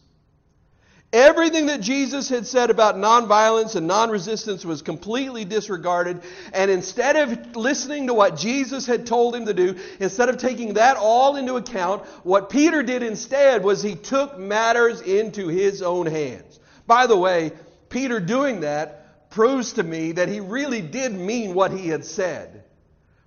Everything 1.10 1.66
that 1.66 1.80
Jesus 1.80 2.28
had 2.28 2.46
said 2.46 2.68
about 2.68 2.96
nonviolence 2.96 3.76
and 3.76 3.86
non-resistance 3.86 4.62
was 4.62 4.82
completely 4.82 5.46
disregarded. 5.46 6.20
And 6.52 6.70
instead 6.70 7.16
of 7.16 7.56
listening 7.56 8.08
to 8.08 8.14
what 8.14 8.36
Jesus 8.36 8.84
had 8.84 9.06
told 9.06 9.34
him 9.34 9.46
to 9.46 9.54
do, 9.54 9.76
instead 10.00 10.28
of 10.28 10.36
taking 10.36 10.74
that 10.74 10.98
all 10.98 11.36
into 11.36 11.54
account, 11.54 12.04
what 12.24 12.50
Peter 12.50 12.82
did 12.82 13.02
instead 13.02 13.64
was 13.64 13.82
he 13.82 13.94
took 13.94 14.38
matters 14.38 15.00
into 15.00 15.48
his 15.48 15.80
own 15.80 16.04
hands. 16.04 16.60
By 16.86 17.06
the 17.06 17.16
way, 17.16 17.52
Peter 17.88 18.20
doing 18.20 18.60
that 18.60 18.97
proves 19.30 19.74
to 19.74 19.82
me 19.82 20.12
that 20.12 20.28
he 20.28 20.40
really 20.40 20.80
did 20.80 21.12
mean 21.12 21.54
what 21.54 21.70
he 21.70 21.88
had 21.88 22.04
said, 22.04 22.64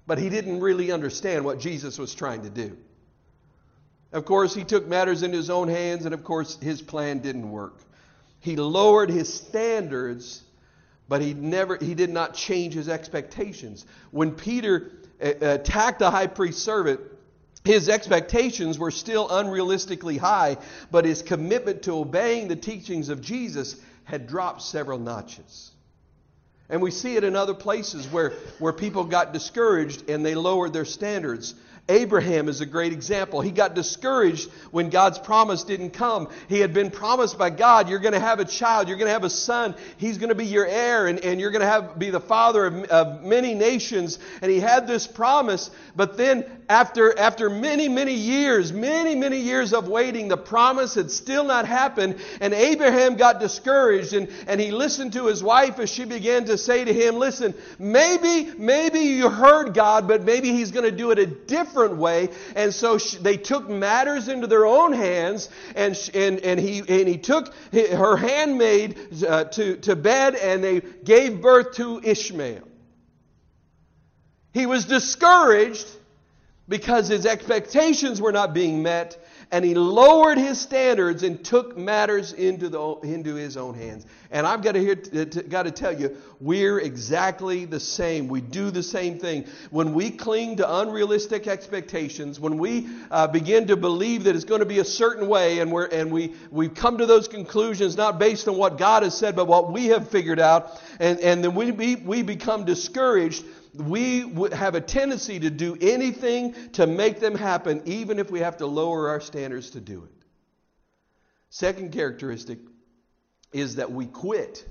but 0.08 0.17
he 0.17 0.29
didn't 0.29 0.60
really 0.60 0.91
understand 0.91 1.46
what 1.46 1.60
Jesus 1.60 1.98
was 1.98 2.13
trying 2.13 2.43
to 2.43 2.50
do. 2.50 2.77
Of 4.12 4.25
course, 4.25 4.53
he 4.53 4.63
took 4.63 4.88
matters 4.88 5.24
into 5.24 5.38
his 5.38 5.50
own 5.50 5.67
hands, 5.67 6.05
and 6.05 6.13
of 6.13 6.24
course, 6.24 6.58
his 6.62 6.81
plan 6.81 7.20
didn't 7.20 7.50
work. 7.50 7.79
He 8.39 8.55
lowered 8.55 9.10
his 9.10 9.34
standards, 9.34 10.43
but 11.08 11.22
he 11.22 11.34
never 11.34 11.77
he 11.77 11.93
did 11.93 12.10
not 12.10 12.34
change 12.34 12.74
his 12.74 12.89
expectations. 12.89 13.86
When 14.10 14.31
Peter 14.31 14.91
uh, 15.24 15.34
attacked 15.41 16.00
the 16.00 16.12
high 16.12 16.27
priest's 16.27 16.62
servant, 16.62 17.00
his 17.63 17.88
expectations 17.88 18.79
were 18.79 18.91
still 18.91 19.29
unrealistically 19.29 20.17
high, 20.17 20.58
but 20.89 21.05
his 21.05 21.22
commitment 21.22 21.84
to 21.84 21.98
obeying 21.98 22.48
the 22.48 22.55
teachings 22.55 23.10
of 23.10 23.22
Jesus 23.22 23.75
had 24.03 24.27
dropped 24.27 24.63
several 24.63 24.98
notches. 24.98 25.72
And 26.72 26.82
we 26.82 26.90
see 26.90 27.18
it 27.18 27.24
in 27.25 27.36
other 27.36 27.54
places 27.54 28.08
where, 28.08 28.32
where 28.58 28.72
people 28.72 29.04
got 29.04 29.34
discouraged 29.34 30.10
and 30.10 30.25
they 30.25 30.36
lowered 30.36 30.72
their 30.72 30.86
standards. 30.86 31.54
Abraham 31.90 32.48
is 32.48 32.62
a 32.62 32.66
great 32.66 32.94
example. 32.94 33.42
He 33.42 33.52
got 33.52 33.74
discouraged 33.74 34.50
when 34.72 34.90
God's 34.90 35.20
promise 35.20 35.64
didn't 35.64 35.92
come. 35.92 36.30
He 36.48 36.60
had 36.60 36.74
been 36.74 36.92
promised 36.92 37.38
by 37.38 37.50
God, 37.50 37.90
you're 37.90 38.00
going 38.00 38.14
to 38.14 38.20
have 38.20 38.40
a 38.40 38.46
child, 38.46 38.88
you're 38.88 38.98
going 38.98 39.08
to 39.08 39.14
have 39.14 39.24
a 39.24 39.30
son, 39.30 39.76
he's 39.98 40.18
going 40.18 40.30
to 40.30 40.36
be 40.36 40.46
your 40.46 40.66
heir, 40.66 41.08
and, 41.08 41.20
and 41.20 41.42
you're 41.42 41.52
going 41.52 41.62
to 41.62 41.68
have, 41.68 41.98
be 41.98 42.10
the 42.10 42.20
father 42.20 42.66
of, 42.68 42.84
of 42.86 43.24
many 43.24 43.56
nations. 43.56 44.20
And 44.42 44.52
he 44.52 44.60
had 44.60 44.88
this 44.88 45.08
promise, 45.08 45.72
but 45.96 46.18
then 46.18 46.46
after, 46.70 47.18
after 47.18 47.50
many, 47.50 47.90
many 47.90 48.14
years, 48.14 48.72
many, 48.72 49.16
many 49.16 49.40
years 49.40 49.74
of 49.74 49.88
waiting, 49.88 50.28
the 50.28 50.38
promise 50.38 50.96
had 50.96 51.12
still 51.12 51.44
not 51.44 51.68
happened, 51.68 52.18
and 52.40 52.54
Abraham 52.54 53.18
got 53.18 53.40
discouraged, 53.40 54.14
and, 54.14 54.30
and 54.48 54.62
he 54.62 54.72
listened 54.72 55.14
to 55.14 55.26
his 55.26 55.44
wife 55.44 55.80
as 55.80 55.90
she 55.90 56.06
began 56.06 56.46
to 56.46 56.58
say 56.58 56.86
to 56.86 56.94
him, 56.94 57.16
Listen, 57.16 57.54
maybe, 57.80 58.52
maybe 58.58 59.00
you 59.00 59.30
heard 59.30 59.74
God, 59.74 60.08
but 60.08 60.24
maybe 60.24 60.52
he's 60.52 60.72
going 60.72 60.90
to 60.90 60.96
do 60.96 61.12
it 61.12 61.20
a 61.20 61.26
different 61.26 61.71
way. 61.75 62.30
And 62.56 62.74
so 62.74 62.98
she, 62.98 63.18
they 63.18 63.38
took 63.38 63.70
matters 63.70 64.28
into 64.28 64.48
their 64.48 64.66
own 64.66 64.94
hands, 64.94 65.50
and, 65.75 65.98
and, 66.13 66.40
and, 66.40 66.60
he, 66.60 66.80
and 66.80 67.08
he 67.08 67.18
took 67.18 67.54
her 67.74 68.16
handmaid 68.18 68.98
uh, 69.28 69.46
to, 69.46 69.78
to 69.78 69.96
bed, 69.96 70.36
and 70.36 70.63
they 70.63 70.82
gave 71.04 71.42
birth 71.42 71.75
to 71.75 72.01
Ishmael. 72.04 72.68
He 74.54 74.66
was 74.66 74.86
discouraged 74.86 75.88
because 76.68 77.08
his 77.08 77.25
expectations 77.25 78.22
were 78.22 78.32
not 78.32 78.54
being 78.54 78.84
met, 78.84 79.18
and 79.51 79.65
he 79.65 79.75
lowered 79.75 80.38
his 80.38 80.60
standards 80.60 81.24
and 81.24 81.43
took 81.43 81.77
matters 81.77 82.31
into, 82.31 82.70
the, 82.70 82.79
into 83.03 83.36
his 83.36 83.58
own 83.58 83.74
hands. 83.74 84.05
And 84.31 84.48
I've 84.48 84.63
got 84.63 84.74
to, 84.74 84.79
hear, 84.79 84.96
got 84.96 85.63
to 85.63 85.72
tell 85.72 86.00
you, 86.00 86.15
we're 86.39 86.79
exactly 86.79 87.65
the 87.65 87.79
same. 87.79 88.29
We 88.29 88.39
do 88.39 88.72
the 88.72 88.81
same 88.81 89.20
thing. 89.20 89.46
When 89.70 89.93
we 89.93 90.10
cling 90.10 90.55
to 90.58 90.79
unrealistic 90.79 91.48
expectations, 91.48 92.39
when 92.39 92.58
we 92.58 92.88
uh, 93.12 93.27
begin 93.27 93.67
to 93.67 93.75
believe 93.75 94.24
that 94.24 94.38
it's 94.38 94.46
going 94.46 94.62
to 94.62 94.65
be 94.65 94.79
a 94.79 94.86
certain 94.86 95.27
way, 95.27 95.60
and, 95.60 95.70
we're, 95.70 95.88
and 95.88 96.12
we, 96.12 96.34
we 96.50 96.70
come 96.70 96.98
to 97.00 97.05
those 97.05 97.27
conclusions 97.27 97.98
not 97.98 98.20
based 98.20 98.48
on 98.48 98.55
what 98.55 98.77
God 98.77 99.03
has 99.03 99.17
said, 99.17 99.36
but 99.36 99.48
what 99.48 99.74
we 99.74 99.88
have 99.88 100.10
figured 100.10 100.39
out, 100.39 100.81
and, 101.01 101.20
and 101.20 101.43
then 101.43 101.55
we, 101.55 101.72
we, 101.72 101.98
we 101.98 102.22
become 102.22 102.63
discouraged 102.63 103.43
we 103.74 104.25
have 104.51 104.75
a 104.75 104.82
tendency 104.82 105.40
to 105.40 105.50
do 105.50 105.78
anything 105.80 106.54
to 106.74 106.88
make 106.88 107.20
them 107.20 107.36
happen, 107.36 107.82
even 107.86 108.20
if 108.20 108.30
we 108.30 108.40
have 108.40 108.58
to 108.58 108.66
lower 108.66 109.10
our 109.10 109.22
standards 109.22 109.72
to 109.72 109.80
do 109.80 110.04
it. 110.04 110.25
Second 111.50 111.92
characteristic 111.92 112.60
is 113.54 113.75
that 113.75 113.92
we 113.92 114.06
quit 114.06 114.66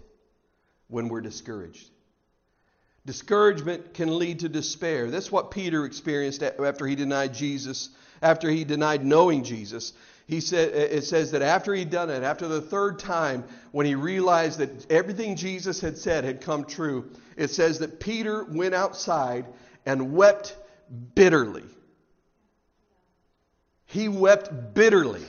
when 0.88 1.08
we're 1.08 1.20
discouraged. 1.20 1.88
Discouragement 3.06 3.94
can 3.94 4.18
lead 4.18 4.40
to 4.40 4.48
despair. 4.48 5.10
That's 5.10 5.32
what 5.32 5.50
Peter 5.50 5.84
experienced 5.84 6.42
after 6.42 6.86
he 6.86 6.94
denied 6.94 7.32
Jesus, 7.32 7.88
after 8.20 8.50
he 8.50 8.64
denied 8.64 9.04
knowing 9.04 9.44
Jesus. 9.44 9.92
He 10.30 10.40
said, 10.40 10.72
it 10.72 11.02
says 11.02 11.32
that 11.32 11.42
after 11.42 11.74
he'd 11.74 11.90
done 11.90 12.08
it, 12.08 12.22
after 12.22 12.46
the 12.46 12.60
third 12.60 13.00
time, 13.00 13.42
when 13.72 13.84
he 13.84 13.96
realized 13.96 14.60
that 14.60 14.88
everything 14.88 15.34
Jesus 15.34 15.80
had 15.80 15.98
said 15.98 16.22
had 16.22 16.40
come 16.40 16.64
true, 16.64 17.10
it 17.36 17.48
says 17.48 17.80
that 17.80 17.98
Peter 17.98 18.44
went 18.44 18.72
outside 18.72 19.44
and 19.84 20.12
wept 20.12 20.56
bitterly. 21.16 21.64
He 23.86 24.08
wept 24.08 24.72
bitterly. 24.72 25.24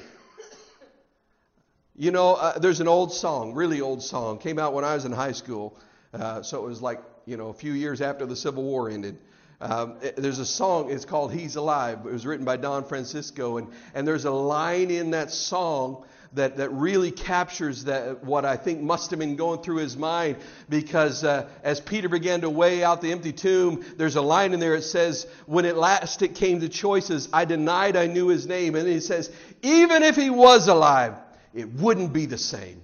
You 1.95 2.11
know, 2.11 2.35
uh, 2.35 2.59
there's 2.59 2.79
an 2.79 2.87
old 2.87 3.11
song, 3.11 3.55
really 3.55 3.81
old 3.81 4.03
song, 4.03 4.37
came 4.37 4.59
out 4.59 4.75
when 4.75 4.85
I 4.85 4.93
was 4.93 5.05
in 5.05 5.11
high 5.11 5.31
school. 5.31 5.79
Uh, 6.13 6.43
so 6.43 6.63
it 6.63 6.67
was 6.67 6.79
like, 6.79 7.01
you 7.25 7.37
know, 7.37 7.49
a 7.49 7.55
few 7.55 7.73
years 7.73 8.01
after 8.01 8.27
the 8.27 8.35
Civil 8.35 8.61
War 8.61 8.87
ended. 8.87 9.17
Um, 9.61 9.97
it, 10.01 10.15
there's 10.15 10.39
a 10.39 10.45
song, 10.45 10.91
it's 10.91 11.05
called 11.05 11.31
He's 11.31 11.55
Alive. 11.55 11.99
It 11.99 12.11
was 12.11 12.25
written 12.25 12.45
by 12.45 12.57
Don 12.57 12.83
Francisco. 12.83 13.57
And, 13.57 13.67
and 13.93 14.07
there's 14.07 14.25
a 14.25 14.31
line 14.31 14.89
in 14.89 15.11
that 15.11 15.29
song 15.31 16.03
that, 16.33 16.57
that 16.57 16.69
really 16.69 17.11
captures 17.11 17.83
that, 17.83 18.23
what 18.23 18.43
I 18.43 18.57
think 18.57 18.81
must 18.81 19.11
have 19.11 19.19
been 19.19 19.35
going 19.35 19.61
through 19.61 19.77
his 19.77 19.95
mind 19.95 20.37
because 20.67 21.23
uh, 21.23 21.47
as 21.63 21.79
Peter 21.79 22.09
began 22.09 22.41
to 22.41 22.49
weigh 22.49 22.83
out 22.83 23.01
the 23.01 23.11
empty 23.11 23.33
tomb, 23.33 23.85
there's 23.97 24.15
a 24.15 24.21
line 24.21 24.53
in 24.53 24.59
there 24.59 24.75
that 24.77 24.83
says, 24.83 25.27
When 25.45 25.65
at 25.65 25.77
last 25.77 26.23
it 26.23 26.33
came 26.33 26.61
to 26.61 26.69
choices, 26.69 27.29
I 27.31 27.45
denied 27.45 27.95
I 27.95 28.07
knew 28.07 28.29
his 28.29 28.47
name. 28.47 28.75
And 28.75 28.87
he 28.87 28.99
says, 28.99 29.31
Even 29.61 30.01
if 30.01 30.15
he 30.15 30.31
was 30.31 30.67
alive, 30.67 31.15
it 31.53 31.71
wouldn't 31.73 32.13
be 32.13 32.25
the 32.25 32.37
same. 32.39 32.81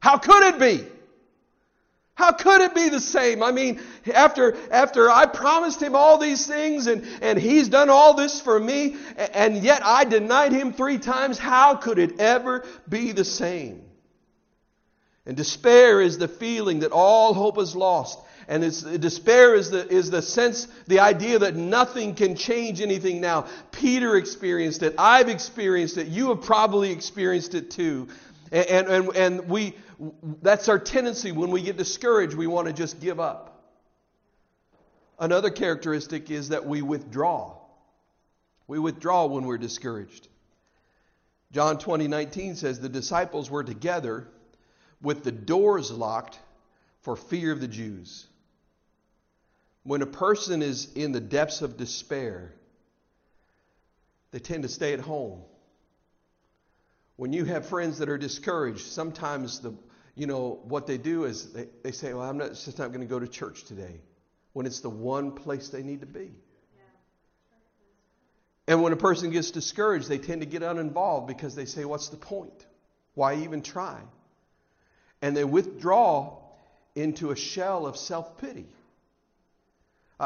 How 0.00 0.16
could 0.16 0.54
it 0.54 0.58
be? 0.58 0.86
How 2.16 2.30
could 2.30 2.60
it 2.60 2.74
be 2.74 2.88
the 2.88 3.00
same? 3.00 3.42
I 3.42 3.50
mean, 3.50 3.80
after, 4.12 4.56
after 4.70 5.10
I 5.10 5.26
promised 5.26 5.82
him 5.82 5.96
all 5.96 6.16
these 6.16 6.46
things 6.46 6.86
and, 6.86 7.04
and 7.20 7.38
he's 7.38 7.68
done 7.68 7.90
all 7.90 8.14
this 8.14 8.40
for 8.40 8.58
me, 8.58 8.96
and 9.16 9.56
yet 9.56 9.82
I 9.84 10.04
denied 10.04 10.52
him 10.52 10.72
three 10.72 10.98
times, 10.98 11.38
how 11.38 11.74
could 11.74 11.98
it 11.98 12.20
ever 12.20 12.64
be 12.88 13.10
the 13.10 13.24
same? 13.24 13.82
And 15.26 15.36
despair 15.36 16.00
is 16.00 16.18
the 16.18 16.28
feeling 16.28 16.80
that 16.80 16.92
all 16.92 17.34
hope 17.34 17.58
is 17.58 17.74
lost. 17.74 18.20
And 18.46 18.62
despair 19.00 19.54
is 19.54 19.70
the, 19.70 19.88
is 19.88 20.10
the 20.10 20.22
sense, 20.22 20.68
the 20.86 21.00
idea 21.00 21.38
that 21.40 21.56
nothing 21.56 22.14
can 22.14 22.36
change 22.36 22.80
anything 22.80 23.20
now. 23.20 23.46
Peter 23.72 24.16
experienced 24.16 24.82
it. 24.82 24.94
I've 24.98 25.30
experienced 25.30 25.96
it. 25.96 26.08
You 26.08 26.28
have 26.28 26.42
probably 26.42 26.92
experienced 26.92 27.54
it 27.54 27.70
too. 27.70 28.08
And, 28.52 28.86
and, 28.86 29.16
and 29.16 29.48
we, 29.48 29.74
that's 30.42 30.68
our 30.68 30.78
tendency 30.78 31.32
when 31.32 31.50
we 31.50 31.62
get 31.62 31.76
discouraged, 31.76 32.34
we 32.34 32.46
want 32.46 32.66
to 32.66 32.72
just 32.72 33.00
give 33.00 33.20
up. 33.20 33.50
Another 35.18 35.50
characteristic 35.50 36.30
is 36.30 36.48
that 36.48 36.66
we 36.66 36.82
withdraw. 36.82 37.56
We 38.66 38.78
withdraw 38.78 39.26
when 39.26 39.44
we're 39.44 39.58
discouraged. 39.58 40.28
John 41.52 41.78
20, 41.78 42.08
19 42.08 42.56
says 42.56 42.80
the 42.80 42.88
disciples 42.88 43.50
were 43.50 43.62
together 43.62 44.26
with 45.00 45.22
the 45.22 45.32
doors 45.32 45.90
locked 45.90 46.38
for 47.02 47.14
fear 47.14 47.52
of 47.52 47.60
the 47.60 47.68
Jews. 47.68 48.26
When 49.84 50.02
a 50.02 50.06
person 50.06 50.62
is 50.62 50.92
in 50.94 51.12
the 51.12 51.20
depths 51.20 51.62
of 51.62 51.76
despair, 51.76 52.54
they 54.32 54.38
tend 54.40 54.64
to 54.64 54.68
stay 54.68 54.94
at 54.94 55.00
home. 55.00 55.42
When 57.16 57.32
you 57.32 57.44
have 57.44 57.66
friends 57.66 57.98
that 57.98 58.08
are 58.08 58.18
discouraged, 58.18 58.86
sometimes 58.86 59.60
the 59.60 59.74
you 60.16 60.26
know 60.26 60.60
what 60.64 60.86
they 60.86 60.98
do 60.98 61.24
is 61.24 61.52
they, 61.52 61.66
they 61.82 61.92
say, 61.92 62.12
Well, 62.12 62.28
I'm 62.28 62.38
not 62.38 62.50
just 62.50 62.78
not 62.78 62.88
going 62.88 63.00
to 63.00 63.06
go 63.06 63.18
to 63.18 63.28
church 63.28 63.64
today 63.64 64.00
when 64.52 64.66
it's 64.66 64.80
the 64.80 64.90
one 64.90 65.32
place 65.32 65.68
they 65.68 65.82
need 65.82 66.00
to 66.00 66.06
be. 66.06 66.30
And 68.66 68.82
when 68.82 68.92
a 68.94 68.96
person 68.96 69.30
gets 69.30 69.50
discouraged, 69.50 70.08
they 70.08 70.18
tend 70.18 70.40
to 70.40 70.46
get 70.46 70.62
uninvolved 70.62 71.26
because 71.26 71.54
they 71.54 71.66
say, 71.66 71.84
What's 71.84 72.08
the 72.08 72.16
point? 72.16 72.66
Why 73.14 73.36
even 73.36 73.62
try? 73.62 74.00
And 75.20 75.36
they 75.36 75.44
withdraw 75.44 76.38
into 76.94 77.30
a 77.30 77.36
shell 77.36 77.86
of 77.86 77.96
self 77.96 78.38
pity. 78.38 78.66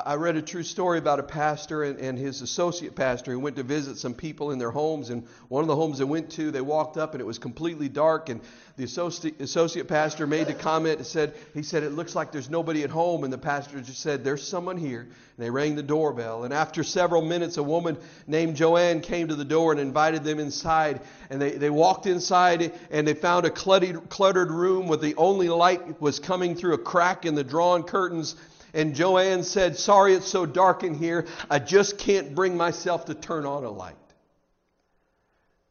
I 0.05 0.15
read 0.17 0.37
a 0.37 0.43
true 0.43 0.63
story 0.63 0.99
about 0.99 1.19
a 1.19 1.23
pastor 1.23 1.85
and, 1.85 1.99
and, 1.99 2.19
his 2.19 2.43
associate 2.43 2.95
pastor 2.95 3.33
who 3.33 3.41
went 3.41 3.57
to 3.57 3.63
visit 3.63 3.97
some 3.97 4.15
people 4.15 4.51
in 4.51 4.59
their 4.59 4.71
homes. 4.71 5.11
And 5.11 5.27
one 5.49 5.63
of 5.63 5.69
the 5.69 5.77
homes 5.77 5.99
they 5.99 6.05
went 6.05 6.31
to, 6.33 6.51
they 6.51 6.61
walked 6.61 6.97
up 6.97 7.15
and 7.15 7.21
it 7.21 7.25
was 7.25 7.39
completely 7.39 7.89
dark. 7.89 8.29
And 8.29 8.41
the 8.77 8.85
associate, 8.85 9.41
associate 9.41 9.89
pastor 9.89 10.27
made 10.27 10.47
the 10.47 10.55
comment 10.55 10.99
and 10.99 11.07
said, 11.07 11.35
he 11.55 11.63
said, 11.63 11.83
it 11.83 11.91
looks 11.91 12.15
like 12.15 12.33
there's 12.33 12.51
nobody 12.51 12.83
at 12.83 12.91
home. 12.91 13.25
And 13.25 13.33
the 13.33 13.39
pastor 13.39 13.81
just 13.81 14.01
said, 14.01 14.25
there's 14.25 14.47
someone 14.47 14.77
here. 14.77 15.03
And 15.03 15.13
they 15.39 15.51
rang 15.51 15.77
the 15.77 15.83
doorbell. 15.83 16.45
And 16.45 16.53
after 16.53 16.85
several 16.85 17.23
minutes, 17.23 17.57
a 17.57 17.63
woman 17.63 17.97
named 18.27 18.57
Joanne 18.57 19.01
came 19.01 19.29
to 19.29 19.35
the 19.35 19.45
door 19.45 19.73
and 19.73 19.81
invited 19.81 20.25
them 20.25 20.39
inside. 20.39 21.01
And 21.31 21.41
they, 21.41 21.53
they 21.53 21.71
walked 21.71 22.07
inside 22.07 22.73
and 22.91 23.07
they 23.07 23.15
found 23.15 23.47
a 23.47 23.51
cluttered, 23.51 24.11
cluttered 24.11 24.51
room 24.51 24.89
with 24.89 25.01
the 25.01 25.15
only 25.17 25.49
light 25.49 26.01
was 26.01 26.19
coming 26.19 26.57
through 26.57 26.75
a 26.75 26.79
crack 26.79 27.25
in 27.25 27.35
the 27.35 27.45
drawn 27.45 27.85
curtains 27.85 28.35
and 28.75 28.95
Joanne 28.95 29.43
said, 29.43 29.77
Sorry 29.77 30.15
it's 30.15 30.29
so 30.29 30.47
dark 30.47 30.85
in 30.85 30.95
here. 30.95 31.27
I 31.51 31.59
just 31.59 31.99
can't 31.99 32.35
bring 32.35 32.57
myself 32.57 33.07
to 33.07 33.15
turn 33.15 33.47
on 33.47 33.65
a 33.65 33.71
light. 33.71 33.97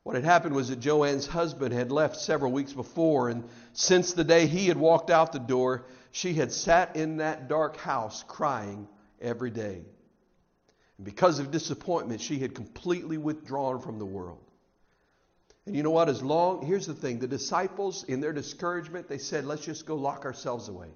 What 0.03 0.15
had 0.15 0.23
happened 0.23 0.55
was 0.55 0.69
that 0.69 0.79
Joanne's 0.79 1.27
husband 1.27 1.73
had 1.73 1.91
left 1.91 2.15
several 2.15 2.51
weeks 2.51 2.71
before, 2.71 3.27
and 3.27 3.43
since 3.73 4.13
the 4.13 4.23
day 4.23 4.47
he 4.47 4.67
had 4.67 4.77
walked 4.77 5.09
out 5.09 5.33
the 5.33 5.39
door, 5.39 5.83
she 6.11 6.33
had 6.33 6.51
sat 6.51 6.95
in 6.95 7.17
that 7.17 7.49
dark 7.49 7.75
house 7.75 8.23
crying 8.25 8.87
every 9.21 9.51
day. 9.51 9.81
And 10.97 11.05
because 11.05 11.39
of 11.39 11.51
disappointment, 11.51 12.21
she 12.21 12.39
had 12.39 12.55
completely 12.55 13.17
withdrawn 13.17 13.81
from 13.81 13.99
the 13.99 14.05
world. 14.05 14.39
And 15.65 15.75
you 15.75 15.83
know 15.83 15.91
what? 15.91 16.07
As 16.07 16.23
long, 16.23 16.65
here's 16.65 16.87
the 16.87 16.93
thing 16.93 17.19
the 17.19 17.27
disciples, 17.27 18.05
in 18.05 18.21
their 18.21 18.31
discouragement, 18.31 19.09
they 19.09 19.17
said, 19.17 19.43
Let's 19.43 19.65
just 19.65 19.85
go 19.85 19.95
lock 19.95 20.23
ourselves 20.23 20.69
away. 20.69 20.87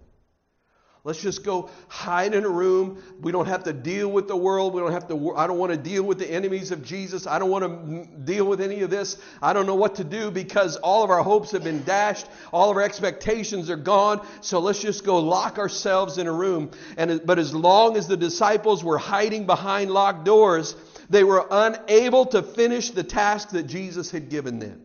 Let's 1.03 1.19
just 1.19 1.43
go 1.43 1.71
hide 1.87 2.35
in 2.35 2.45
a 2.45 2.49
room. 2.49 3.01
We 3.21 3.31
don't 3.31 3.47
have 3.47 3.63
to 3.63 3.73
deal 3.73 4.11
with 4.11 4.27
the 4.27 4.37
world. 4.37 4.75
We 4.75 4.81
don't 4.81 4.91
have 4.91 5.07
to 5.07 5.35
I 5.35 5.47
don't 5.47 5.57
want 5.57 5.71
to 5.71 5.77
deal 5.77 6.03
with 6.03 6.19
the 6.19 6.31
enemies 6.31 6.69
of 6.69 6.83
Jesus. 6.83 7.25
I 7.25 7.39
don't 7.39 7.49
want 7.49 7.63
to 7.65 8.05
deal 8.23 8.45
with 8.45 8.61
any 8.61 8.81
of 8.81 8.91
this. 8.91 9.17
I 9.41 9.53
don't 9.53 9.65
know 9.65 9.75
what 9.75 9.95
to 9.95 10.03
do 10.03 10.29
because 10.29 10.75
all 10.77 11.03
of 11.03 11.09
our 11.09 11.23
hopes 11.23 11.51
have 11.51 11.63
been 11.63 11.83
dashed. 11.83 12.27
All 12.53 12.69
of 12.69 12.77
our 12.77 12.83
expectations 12.83 13.71
are 13.71 13.77
gone. 13.77 14.23
So 14.41 14.59
let's 14.59 14.79
just 14.79 15.03
go 15.03 15.17
lock 15.19 15.57
ourselves 15.57 16.19
in 16.19 16.27
a 16.27 16.31
room. 16.31 16.69
And 16.97 17.19
but 17.25 17.39
as 17.39 17.51
long 17.51 17.97
as 17.97 18.07
the 18.07 18.17
disciples 18.17 18.83
were 18.83 18.99
hiding 18.99 19.47
behind 19.47 19.89
locked 19.89 20.23
doors, 20.23 20.75
they 21.09 21.23
were 21.23 21.47
unable 21.49 22.27
to 22.27 22.43
finish 22.43 22.91
the 22.91 23.03
task 23.03 23.49
that 23.49 23.63
Jesus 23.63 24.11
had 24.11 24.29
given 24.29 24.59
them. 24.59 24.83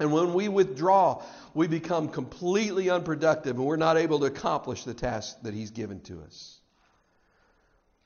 And 0.00 0.10
when 0.10 0.32
we 0.32 0.48
withdraw, 0.48 1.22
we 1.52 1.68
become 1.68 2.08
completely 2.08 2.88
unproductive 2.88 3.56
and 3.56 3.66
we're 3.66 3.76
not 3.76 3.98
able 3.98 4.18
to 4.20 4.26
accomplish 4.26 4.84
the 4.84 4.94
task 4.94 5.36
that 5.42 5.52
He's 5.52 5.70
given 5.70 6.00
to 6.02 6.22
us. 6.22 6.58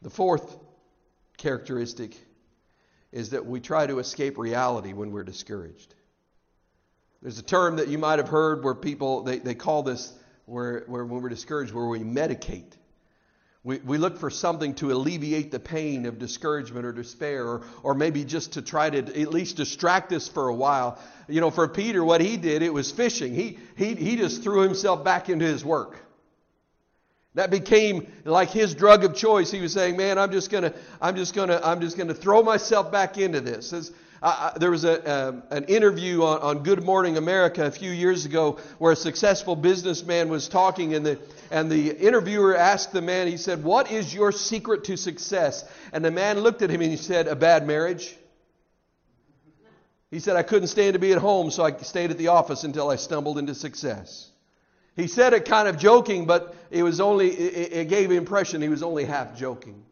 The 0.02 0.10
fourth 0.10 0.58
characteristic 1.38 2.16
is 3.12 3.30
that 3.30 3.46
we 3.46 3.60
try 3.60 3.86
to 3.86 4.00
escape 4.00 4.36
reality 4.36 4.92
when 4.92 5.12
we're 5.12 5.22
discouraged. 5.22 5.94
There's 7.22 7.38
a 7.38 7.44
term 7.44 7.76
that 7.76 7.86
you 7.86 7.96
might 7.96 8.18
have 8.18 8.28
heard 8.28 8.64
where 8.64 8.74
people, 8.74 9.22
they, 9.22 9.38
they 9.38 9.54
call 9.54 9.84
this, 9.84 10.12
where, 10.46 10.82
where 10.88 11.04
when 11.04 11.22
we're 11.22 11.28
discouraged, 11.28 11.72
where 11.72 11.86
we 11.86 12.00
medicate. 12.00 12.72
We, 13.64 13.78
we 13.78 13.96
look 13.96 14.18
for 14.18 14.28
something 14.28 14.74
to 14.74 14.92
alleviate 14.92 15.50
the 15.50 15.58
pain 15.58 16.04
of 16.04 16.18
discouragement 16.18 16.84
or 16.84 16.92
despair, 16.92 17.46
or, 17.46 17.62
or 17.82 17.94
maybe 17.94 18.22
just 18.22 18.52
to 18.52 18.62
try 18.62 18.90
to 18.90 18.98
at 18.98 19.30
least 19.30 19.56
distract 19.56 20.12
us 20.12 20.28
for 20.28 20.48
a 20.48 20.54
while. 20.54 20.98
You 21.28 21.40
know, 21.40 21.50
for 21.50 21.66
Peter, 21.66 22.04
what 22.04 22.20
he 22.20 22.36
did, 22.36 22.62
it 22.62 22.72
was 22.72 22.92
fishing. 22.92 23.34
He, 23.34 23.58
he, 23.74 23.94
he 23.94 24.16
just 24.16 24.42
threw 24.42 24.60
himself 24.60 25.02
back 25.02 25.30
into 25.30 25.46
his 25.46 25.64
work. 25.64 25.96
That 27.34 27.50
became 27.50 28.12
like 28.24 28.50
his 28.50 28.74
drug 28.74 29.02
of 29.02 29.16
choice. 29.16 29.50
He 29.50 29.60
was 29.60 29.72
saying, 29.72 29.96
"Man, 29.96 30.18
I'm 30.18 30.30
just 30.30 30.50
gonna, 30.50 30.72
I'm 31.00 31.16
just 31.16 31.34
gonna, 31.34 31.60
I'm 31.64 31.80
just 31.80 31.96
gonna 31.96 32.14
throw 32.14 32.44
myself 32.44 32.92
back 32.92 33.18
into 33.18 33.40
this." 33.40 33.90
I, 34.24 34.52
there 34.58 34.70
was 34.70 34.84
a, 34.84 35.28
um, 35.28 35.42
an 35.50 35.64
interview 35.64 36.22
on, 36.22 36.40
on, 36.40 36.62
Good 36.62 36.82
Morning 36.82 37.18
America 37.18 37.66
a 37.66 37.70
few 37.70 37.90
years 37.90 38.24
ago 38.24 38.58
where 38.78 38.92
a 38.92 38.96
successful 38.96 39.54
businessman 39.54 40.30
was 40.30 40.48
talking, 40.48 40.94
and 40.94 41.04
the, 41.04 41.18
and 41.50 41.70
the 41.70 41.90
interviewer 41.90 42.56
asked 42.56 42.92
the 42.92 43.02
man, 43.02 43.26
he 43.26 43.36
said, 43.36 43.62
What 43.62 43.92
is 43.92 44.14
your 44.14 44.32
secret 44.32 44.84
to 44.84 44.96
success? 44.96 45.68
And 45.92 46.02
the 46.02 46.10
man 46.10 46.40
looked 46.40 46.62
at 46.62 46.70
him 46.70 46.80
and 46.80 46.90
he 46.90 46.96
said, 46.96 47.28
A 47.28 47.36
bad 47.36 47.66
marriage. 47.66 48.16
He 50.10 50.20
said, 50.20 50.36
I 50.36 50.42
couldn't 50.42 50.68
stand 50.68 50.94
to 50.94 50.98
be 50.98 51.12
at 51.12 51.18
home, 51.18 51.50
so 51.50 51.62
I 51.62 51.76
stayed 51.76 52.10
at 52.10 52.16
the 52.16 52.28
office 52.28 52.64
until 52.64 52.88
I 52.88 52.96
stumbled 52.96 53.36
into 53.36 53.54
success. 53.54 54.30
He 54.96 55.06
said 55.06 55.34
it 55.34 55.44
kind 55.44 55.68
of 55.68 55.76
joking, 55.76 56.24
but 56.24 56.56
it 56.70 56.82
was 56.82 56.98
only 56.98 57.28
it, 57.28 57.72
it 57.72 57.88
gave 57.90 58.08
the 58.08 58.16
impression 58.16 58.62
he 58.62 58.70
was 58.70 58.82
only 58.82 59.04
half 59.04 59.36
joking. 59.36 59.84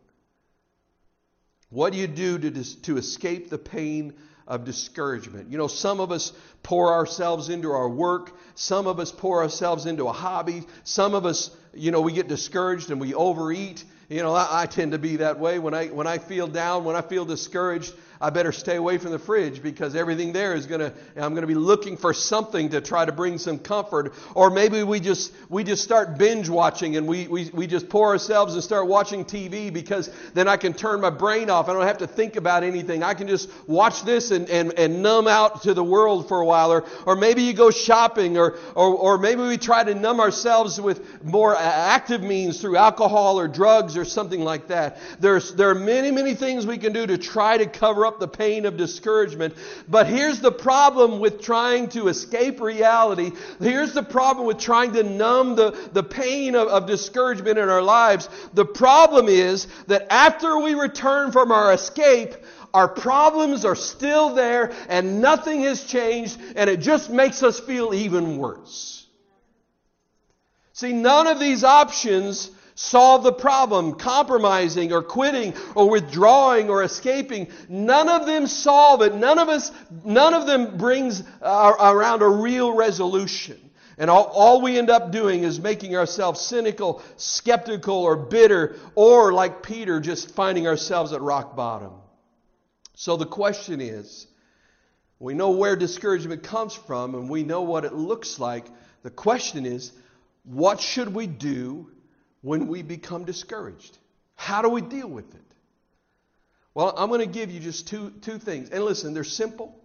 What 1.72 1.94
do 1.94 1.98
you 1.98 2.06
do 2.06 2.38
to, 2.38 2.82
to 2.82 2.98
escape 2.98 3.48
the 3.48 3.56
pain 3.56 4.12
of 4.46 4.64
discouragement? 4.64 5.50
You 5.50 5.58
know, 5.58 5.66
some 5.66 6.00
of 6.00 6.12
us 6.12 6.32
pour 6.62 6.92
ourselves 6.92 7.48
into 7.48 7.70
our 7.70 7.88
work. 7.88 8.36
Some 8.54 8.86
of 8.86 9.00
us 9.00 9.12
pour 9.12 9.42
ourselves 9.42 9.86
into 9.86 10.08
a 10.08 10.12
hobby. 10.12 10.64
Some 10.84 11.14
of 11.14 11.26
us, 11.26 11.54
you 11.74 11.90
know, 11.90 12.00
we 12.00 12.12
get 12.12 12.28
discouraged 12.28 12.90
and 12.90 13.00
we 13.00 13.14
overeat. 13.14 13.84
You 14.12 14.22
know, 14.22 14.34
I, 14.34 14.64
I 14.64 14.66
tend 14.66 14.92
to 14.92 14.98
be 14.98 15.16
that 15.16 15.38
way. 15.38 15.58
When 15.58 15.72
I, 15.72 15.86
when 15.86 16.06
I 16.06 16.18
feel 16.18 16.46
down, 16.46 16.84
when 16.84 16.96
I 16.96 17.00
feel 17.00 17.24
discouraged, 17.24 17.94
I 18.22 18.30
better 18.30 18.52
stay 18.52 18.76
away 18.76 18.98
from 18.98 19.10
the 19.10 19.18
fridge 19.18 19.64
because 19.64 19.96
everything 19.96 20.32
there 20.32 20.54
is 20.54 20.66
to, 20.66 20.92
I'm 21.16 21.34
to 21.34 21.44
be 21.44 21.56
looking 21.56 21.96
for 21.96 22.14
something 22.14 22.68
to 22.68 22.80
try 22.80 23.04
to 23.04 23.10
bring 23.10 23.36
some 23.36 23.58
comfort. 23.58 24.14
Or 24.36 24.48
maybe 24.48 24.84
we 24.84 25.00
just, 25.00 25.32
we 25.48 25.64
just 25.64 25.82
start 25.82 26.18
binge 26.18 26.48
watching 26.48 26.96
and 26.96 27.08
we, 27.08 27.26
we, 27.26 27.50
we 27.52 27.66
just 27.66 27.88
pour 27.88 28.10
ourselves 28.10 28.54
and 28.54 28.62
start 28.62 28.86
watching 28.86 29.24
TV 29.24 29.72
because 29.72 30.08
then 30.34 30.46
I 30.46 30.56
can 30.56 30.72
turn 30.72 31.00
my 31.00 31.10
brain 31.10 31.50
off. 31.50 31.68
I 31.68 31.72
don't 31.72 31.82
have 31.82 31.98
to 31.98 32.06
think 32.06 32.36
about 32.36 32.62
anything. 32.62 33.02
I 33.02 33.14
can 33.14 33.26
just 33.26 33.50
watch 33.66 34.04
this 34.04 34.30
and, 34.30 34.48
and, 34.48 34.72
and 34.78 35.02
numb 35.02 35.26
out 35.26 35.62
to 35.62 35.74
the 35.74 35.82
world 35.82 36.28
for 36.28 36.40
a 36.40 36.46
while. 36.46 36.70
Or, 36.70 36.84
or 37.04 37.16
maybe 37.16 37.42
you 37.42 37.54
go 37.54 37.72
shopping 37.72 38.38
or, 38.38 38.56
or, 38.76 38.94
or 38.94 39.18
maybe 39.18 39.42
we 39.42 39.58
try 39.58 39.82
to 39.82 39.96
numb 39.96 40.20
ourselves 40.20 40.80
with 40.80 41.24
more 41.24 41.56
active 41.56 42.22
means 42.22 42.60
through 42.60 42.76
alcohol 42.76 43.40
or 43.40 43.48
drugs 43.48 43.96
or 43.96 44.01
something 44.04 44.40
like 44.40 44.68
that. 44.68 44.98
There's, 45.18 45.54
there 45.54 45.70
are 45.70 45.74
many, 45.74 46.12
many 46.12 46.34
things 46.34 46.66
we 46.66 46.78
can 46.78 46.92
do 46.92 47.04
to 47.04 47.18
try 47.18 47.58
to 47.58 47.66
cover 47.66 48.06
up 48.06 48.12
up 48.12 48.20
the 48.20 48.28
pain 48.28 48.66
of 48.66 48.76
discouragement. 48.76 49.54
But 49.88 50.06
here's 50.06 50.40
the 50.40 50.52
problem 50.52 51.18
with 51.18 51.42
trying 51.42 51.88
to 51.90 52.08
escape 52.08 52.60
reality. 52.60 53.32
Here's 53.58 53.94
the 53.94 54.02
problem 54.02 54.46
with 54.46 54.58
trying 54.58 54.92
to 54.92 55.02
numb 55.02 55.56
the, 55.56 55.70
the 55.92 56.02
pain 56.02 56.54
of, 56.54 56.68
of 56.68 56.86
discouragement 56.86 57.58
in 57.58 57.68
our 57.68 57.82
lives. 57.82 58.28
The 58.54 58.64
problem 58.64 59.28
is 59.28 59.66
that 59.86 60.12
after 60.12 60.58
we 60.58 60.74
return 60.74 61.32
from 61.32 61.52
our 61.52 61.72
escape, 61.72 62.34
our 62.74 62.88
problems 62.88 63.64
are 63.64 63.76
still 63.76 64.34
there 64.34 64.72
and 64.88 65.20
nothing 65.20 65.62
has 65.62 65.84
changed 65.84 66.38
and 66.56 66.68
it 66.68 66.80
just 66.80 67.10
makes 67.10 67.42
us 67.42 67.60
feel 67.60 67.94
even 67.94 68.38
worse. 68.38 69.06
See, 70.74 70.92
none 70.92 71.26
of 71.26 71.38
these 71.38 71.64
options 71.64 72.50
solve 72.74 73.22
the 73.22 73.32
problem, 73.32 73.94
compromising 73.94 74.92
or 74.92 75.02
quitting 75.02 75.54
or 75.74 75.90
withdrawing 75.90 76.70
or 76.70 76.82
escaping. 76.82 77.48
None 77.68 78.08
of 78.08 78.26
them 78.26 78.46
solve 78.46 79.02
it. 79.02 79.14
None 79.14 79.38
of 79.38 79.48
us, 79.48 79.72
none 80.04 80.34
of 80.34 80.46
them 80.46 80.76
brings 80.76 81.22
uh, 81.40 81.74
around 81.78 82.22
a 82.22 82.28
real 82.28 82.74
resolution. 82.74 83.58
And 83.98 84.10
all, 84.10 84.24
all 84.24 84.62
we 84.62 84.78
end 84.78 84.90
up 84.90 85.12
doing 85.12 85.44
is 85.44 85.60
making 85.60 85.96
ourselves 85.96 86.40
cynical, 86.40 87.02
skeptical, 87.16 87.94
or 87.94 88.16
bitter, 88.16 88.76
or 88.94 89.32
like 89.32 89.62
Peter, 89.62 90.00
just 90.00 90.34
finding 90.34 90.66
ourselves 90.66 91.12
at 91.12 91.20
rock 91.20 91.54
bottom. 91.54 91.92
So 92.94 93.16
the 93.16 93.26
question 93.26 93.80
is 93.80 94.26
we 95.18 95.34
know 95.34 95.50
where 95.50 95.76
discouragement 95.76 96.42
comes 96.42 96.74
from 96.74 97.14
and 97.14 97.28
we 97.28 97.44
know 97.44 97.62
what 97.62 97.84
it 97.84 97.92
looks 97.92 98.40
like. 98.40 98.66
The 99.02 99.10
question 99.10 99.66
is 99.66 99.92
what 100.44 100.80
should 100.80 101.14
we 101.14 101.26
do 101.26 101.90
when 102.42 102.68
we 102.68 102.82
become 102.82 103.24
discouraged? 103.24 103.96
How 104.36 104.62
do 104.62 104.68
we 104.68 104.82
deal 104.82 105.08
with 105.08 105.34
it? 105.34 105.40
Well, 106.74 106.94
I'm 106.96 107.08
going 107.08 107.20
to 107.20 107.26
give 107.26 107.50
you 107.50 107.60
just 107.60 107.88
two, 107.88 108.10
two 108.22 108.38
things. 108.38 108.70
And 108.70 108.84
listen, 108.84 109.14
they're 109.14 109.24
simple. 109.24 109.78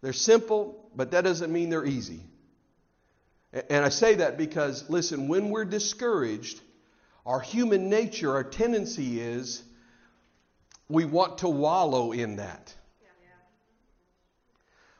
They're 0.00 0.12
simple, 0.12 0.88
but 0.94 1.10
that 1.10 1.24
doesn't 1.24 1.52
mean 1.52 1.70
they're 1.70 1.86
easy. 1.86 2.20
And 3.52 3.84
I 3.84 3.88
say 3.88 4.16
that 4.16 4.36
because, 4.36 4.88
listen, 4.90 5.28
when 5.28 5.50
we're 5.50 5.64
discouraged, 5.64 6.60
our 7.24 7.40
human 7.40 7.88
nature, 7.88 8.32
our 8.34 8.44
tendency 8.44 9.20
is 9.20 9.62
we 10.88 11.04
want 11.04 11.38
to 11.38 11.48
wallow 11.48 12.12
in 12.12 12.36
that. 12.36 12.74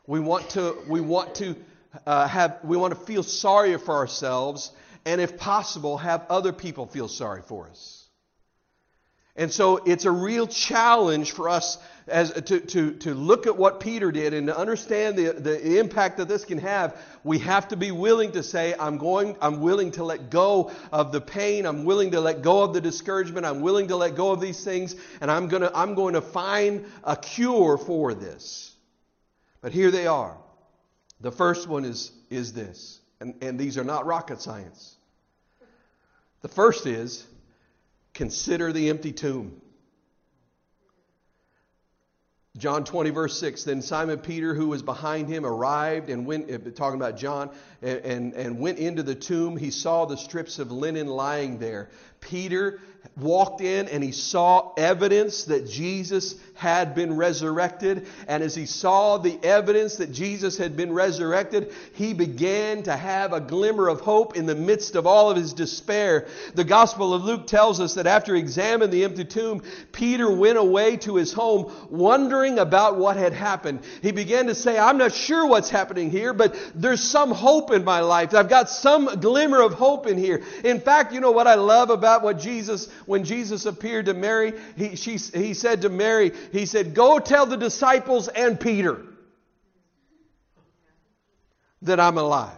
We 0.06 0.20
want 0.20 0.50
to, 0.50 0.74
we 0.88 1.02
want 1.02 1.34
to 1.36 1.54
uh, 2.06 2.26
have, 2.26 2.60
we 2.64 2.78
want 2.78 2.98
to 2.98 3.00
feel 3.00 3.22
sorry 3.22 3.76
for 3.76 3.94
ourselves 3.94 4.72
and 5.08 5.22
if 5.22 5.38
possible, 5.38 5.96
have 5.96 6.26
other 6.28 6.52
people 6.52 6.86
feel 6.86 7.08
sorry 7.08 7.40
for 7.40 7.66
us. 7.66 8.04
And 9.36 9.50
so 9.50 9.78
it's 9.78 10.04
a 10.04 10.10
real 10.10 10.46
challenge 10.46 11.32
for 11.32 11.48
us 11.48 11.78
as 12.08 12.30
to, 12.32 12.60
to, 12.60 12.92
to 12.92 13.14
look 13.14 13.46
at 13.46 13.56
what 13.56 13.80
Peter 13.80 14.12
did 14.12 14.34
and 14.34 14.48
to 14.48 14.58
understand 14.58 15.16
the, 15.16 15.32
the 15.32 15.78
impact 15.78 16.18
that 16.18 16.28
this 16.28 16.44
can 16.44 16.58
have. 16.58 17.00
We 17.24 17.38
have 17.38 17.68
to 17.68 17.76
be 17.76 17.90
willing 17.90 18.32
to 18.32 18.42
say, 18.42 18.74
I'm 18.78 18.98
going, 18.98 19.34
I'm 19.40 19.62
willing 19.62 19.92
to 19.92 20.04
let 20.04 20.28
go 20.28 20.72
of 20.92 21.10
the 21.10 21.22
pain, 21.22 21.64
I'm 21.64 21.86
willing 21.86 22.10
to 22.10 22.20
let 22.20 22.42
go 22.42 22.62
of 22.62 22.74
the 22.74 22.80
discouragement, 22.82 23.46
I'm 23.46 23.62
willing 23.62 23.88
to 23.88 23.96
let 23.96 24.14
go 24.14 24.32
of 24.32 24.42
these 24.42 24.62
things, 24.62 24.94
and 25.22 25.30
I'm 25.30 25.48
gonna 25.48 25.70
I'm 25.74 25.94
going 25.94 26.14
to 26.14 26.20
find 26.20 26.84
a 27.02 27.16
cure 27.16 27.78
for 27.78 28.12
this. 28.12 28.74
But 29.62 29.72
here 29.72 29.90
they 29.90 30.06
are. 30.06 30.36
The 31.20 31.32
first 31.32 31.66
one 31.66 31.86
is, 31.86 32.12
is 32.28 32.52
this, 32.52 33.00
and, 33.20 33.34
and 33.40 33.58
these 33.58 33.78
are 33.78 33.84
not 33.84 34.04
rocket 34.04 34.42
science. 34.42 34.96
The 36.42 36.48
first 36.48 36.86
is 36.86 37.26
Consider 38.18 38.72
the 38.72 38.88
empty 38.88 39.12
tomb. 39.12 39.62
John 42.56 42.82
20, 42.82 43.10
verse 43.10 43.38
6. 43.38 43.62
Then 43.62 43.80
Simon 43.80 44.18
Peter, 44.18 44.54
who 44.54 44.66
was 44.66 44.82
behind 44.82 45.28
him, 45.28 45.46
arrived 45.46 46.10
and 46.10 46.26
went, 46.26 46.50
uh, 46.50 46.58
talking 46.74 46.98
about 46.98 47.16
John, 47.16 47.50
and, 47.80 48.00
and, 48.00 48.34
and 48.34 48.58
went 48.58 48.78
into 48.78 49.04
the 49.04 49.14
tomb. 49.14 49.56
He 49.56 49.70
saw 49.70 50.06
the 50.06 50.16
strips 50.16 50.58
of 50.58 50.72
linen 50.72 51.06
lying 51.06 51.58
there. 51.58 51.90
Peter 52.20 52.80
walked 53.16 53.60
in 53.60 53.88
and 53.88 54.02
he 54.02 54.12
saw 54.12 54.72
evidence 54.76 55.44
that 55.44 55.68
Jesus 55.68 56.36
had 56.54 56.94
been 56.94 57.16
resurrected. 57.16 58.06
And 58.26 58.42
as 58.42 58.54
he 58.54 58.66
saw 58.66 59.18
the 59.18 59.38
evidence 59.44 59.96
that 59.96 60.12
Jesus 60.12 60.56
had 60.56 60.76
been 60.76 60.92
resurrected, 60.92 61.72
he 61.94 62.14
began 62.14 62.82
to 62.84 62.96
have 62.96 63.32
a 63.32 63.40
glimmer 63.40 63.88
of 63.88 64.00
hope 64.00 64.36
in 64.36 64.46
the 64.46 64.54
midst 64.54 64.96
of 64.96 65.06
all 65.06 65.30
of 65.30 65.36
his 65.36 65.52
despair. 65.52 66.26
The 66.54 66.64
Gospel 66.64 67.14
of 67.14 67.24
Luke 67.24 67.46
tells 67.46 67.80
us 67.80 67.94
that 67.94 68.06
after 68.06 68.34
examining 68.34 68.90
the 68.90 69.04
empty 69.04 69.24
tomb, 69.24 69.62
Peter 69.92 70.30
went 70.30 70.58
away 70.58 70.96
to 70.98 71.16
his 71.16 71.32
home 71.32 71.72
wondering 71.90 72.58
about 72.58 72.96
what 72.96 73.16
had 73.16 73.32
happened. 73.32 73.80
He 74.02 74.10
began 74.10 74.46
to 74.46 74.54
say, 74.54 74.78
I'm 74.78 74.98
not 74.98 75.12
sure 75.12 75.46
what's 75.46 75.70
happening 75.70 76.10
here, 76.10 76.32
but 76.32 76.56
there's 76.74 77.02
some 77.02 77.30
hope 77.30 77.70
in 77.70 77.84
my 77.84 78.00
life. 78.00 78.34
I've 78.34 78.48
got 78.48 78.68
some 78.68 79.20
glimmer 79.20 79.62
of 79.62 79.74
hope 79.74 80.06
in 80.06 80.18
here. 80.18 80.42
In 80.64 80.80
fact, 80.80 81.12
you 81.12 81.20
know 81.20 81.32
what 81.32 81.46
I 81.46 81.54
love 81.54 81.90
about 81.90 82.07
what 82.16 82.38
Jesus 82.38 82.88
when 83.06 83.24
Jesus 83.24 83.66
appeared 83.66 84.06
to 84.06 84.14
Mary, 84.14 84.54
he, 84.76 84.96
she, 84.96 85.16
he 85.16 85.54
said 85.54 85.82
to 85.82 85.88
Mary, 85.88 86.32
he 86.52 86.66
said, 86.66 86.94
Go 86.94 87.18
tell 87.18 87.46
the 87.46 87.56
disciples 87.56 88.28
and 88.28 88.58
Peter 88.58 89.02
that 91.82 92.00
I'm 92.00 92.18
alive. 92.18 92.57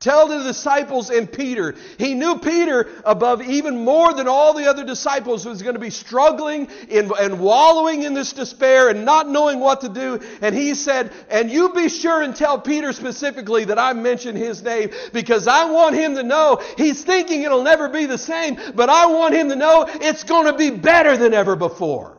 Tell 0.00 0.28
the 0.28 0.42
disciples 0.44 1.10
and 1.10 1.30
Peter. 1.30 1.74
He 1.98 2.14
knew 2.14 2.38
Peter 2.38 2.88
above 3.04 3.42
even 3.42 3.84
more 3.84 4.14
than 4.14 4.28
all 4.28 4.54
the 4.54 4.64
other 4.66 4.82
disciples 4.82 5.44
was 5.44 5.60
going 5.60 5.74
to 5.74 5.80
be 5.80 5.90
struggling 5.90 6.70
in, 6.88 7.12
and 7.20 7.38
wallowing 7.38 8.02
in 8.04 8.14
this 8.14 8.32
despair 8.32 8.88
and 8.88 9.04
not 9.04 9.28
knowing 9.28 9.60
what 9.60 9.82
to 9.82 9.90
do. 9.90 10.18
And 10.40 10.54
he 10.54 10.74
said, 10.74 11.12
and 11.28 11.50
you 11.50 11.74
be 11.74 11.90
sure 11.90 12.22
and 12.22 12.34
tell 12.34 12.58
Peter 12.58 12.94
specifically 12.94 13.66
that 13.66 13.78
I 13.78 13.92
mentioned 13.92 14.38
his 14.38 14.62
name 14.62 14.88
because 15.12 15.46
I 15.46 15.70
want 15.70 15.94
him 15.94 16.14
to 16.14 16.22
know 16.22 16.62
he's 16.78 17.04
thinking 17.04 17.42
it'll 17.42 17.62
never 17.62 17.90
be 17.90 18.06
the 18.06 18.16
same, 18.16 18.58
but 18.74 18.88
I 18.88 19.04
want 19.04 19.34
him 19.34 19.50
to 19.50 19.56
know 19.56 19.84
it's 19.86 20.24
going 20.24 20.46
to 20.46 20.54
be 20.54 20.70
better 20.70 21.18
than 21.18 21.34
ever 21.34 21.56
before. 21.56 22.16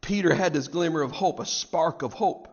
Peter 0.00 0.34
had 0.34 0.52
this 0.52 0.66
glimmer 0.66 1.02
of 1.02 1.12
hope, 1.12 1.38
a 1.38 1.46
spark 1.46 2.02
of 2.02 2.12
hope. 2.14 2.48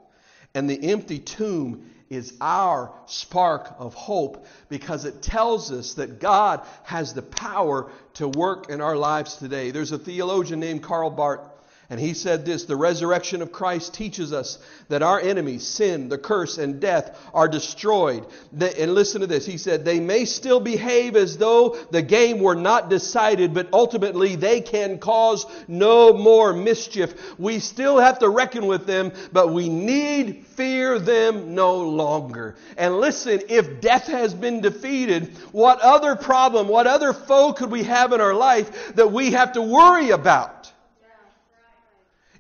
And 0.56 0.70
the 0.70 0.92
empty 0.92 1.20
tomb 1.20 1.92
is 2.10 2.34
our 2.40 2.92
spark 3.06 3.76
of 3.78 3.94
hope 3.94 4.46
because 4.70 5.06
it 5.06 5.22
tells 5.22 5.72
us 5.72 5.96
that 5.96 6.20
God 6.20 6.62
has 6.84 7.14
the 7.14 7.22
power 7.22 7.92
to 8.16 8.28
work 8.28 8.70
in 8.70 8.80
our 8.80 8.96
lives 8.96 9.36
today. 9.36 9.72
There's 9.72 9.92
a 9.92 9.98
theologian 9.98 10.60
named 10.60 10.84
Karl 10.84 11.10
Barth 11.10 11.42
and 11.90 12.00
he 12.00 12.14
said 12.14 12.46
this 12.46 12.66
the 12.66 12.76
resurrection 12.76 13.42
of 13.42 13.52
Christ 13.52 13.94
teaches 13.94 14.34
us 14.34 14.58
that 14.90 15.04
our 15.04 15.20
enemies, 15.20 15.66
sin, 15.66 16.10
the 16.10 16.18
curse, 16.18 16.58
and 16.58 16.80
death, 16.80 17.20
are 17.34 17.48
destroyed. 17.48 18.26
And 18.60 18.94
listen 18.94 19.22
to 19.22 19.28
this. 19.28 19.46
He 19.46 19.58
said, 19.58 19.86
they 19.86 20.00
may 20.00 20.26
still 20.26 20.60
behave 20.60 21.16
as 21.16 21.38
though 21.38 21.78
the 21.92 22.02
game 22.02 22.40
were 22.40 22.56
not 22.56 22.90
decided, 22.90 23.54
but 23.54 23.70
ultimately 23.72 24.36
they 24.36 24.62
can 24.62 24.98
cause 24.98 25.46
no 25.68 26.14
more 26.14 26.54
mischief. 26.54 27.38
We 27.40 27.60
still 27.60 28.00
have 28.00 28.20
to 28.20 28.30
reckon 28.30 28.66
with 28.66 28.88
them, 28.88 29.12
but 29.32 29.54
we 29.54 29.70
need 29.70 30.46
fear 30.56 30.98
them 30.98 31.54
no 31.54 31.78
longer. 31.78 32.56
And 32.78 32.98
listen, 33.00 33.42
if 33.48 33.82
death 33.82 34.08
has 34.08 34.34
been 34.34 34.62
defeated, 34.62 35.36
what 35.52 35.82
other 35.82 36.16
problem, 36.16 36.68
what 36.68 36.88
other 36.88 37.14
foe 37.14 37.54
could 37.54 37.70
we 37.70 37.84
have 37.84 38.12
in 38.14 38.22
our 38.22 38.34
life 38.34 38.96
that 38.96 39.12
we 39.12 39.32
have 39.32 39.54
to 39.54 39.62
worry 39.62 40.10
about? 40.10 40.55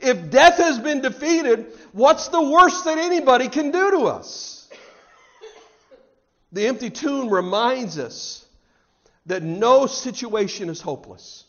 If 0.05 0.29
death 0.29 0.57
has 0.57 0.77
been 0.77 1.01
defeated, 1.01 1.73
what's 1.91 2.27
the 2.27 2.41
worst 2.41 2.85
that 2.85 2.99
anybody 2.99 3.49
can 3.49 3.71
do 3.71 3.89
to 3.89 4.05
us? 4.05 4.69
The 6.51 6.67
empty 6.67 6.91
tomb 6.91 7.27
reminds 7.29 7.97
us 7.97 8.45
that 9.25 9.41
no 9.41 9.87
situation 9.87 10.69
is 10.69 10.79
hopeless. 10.79 11.45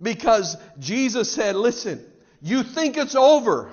Because 0.00 0.56
Jesus 0.78 1.30
said, 1.30 1.56
Listen, 1.56 2.02
you 2.40 2.62
think 2.62 2.96
it's 2.96 3.14
over. 3.14 3.70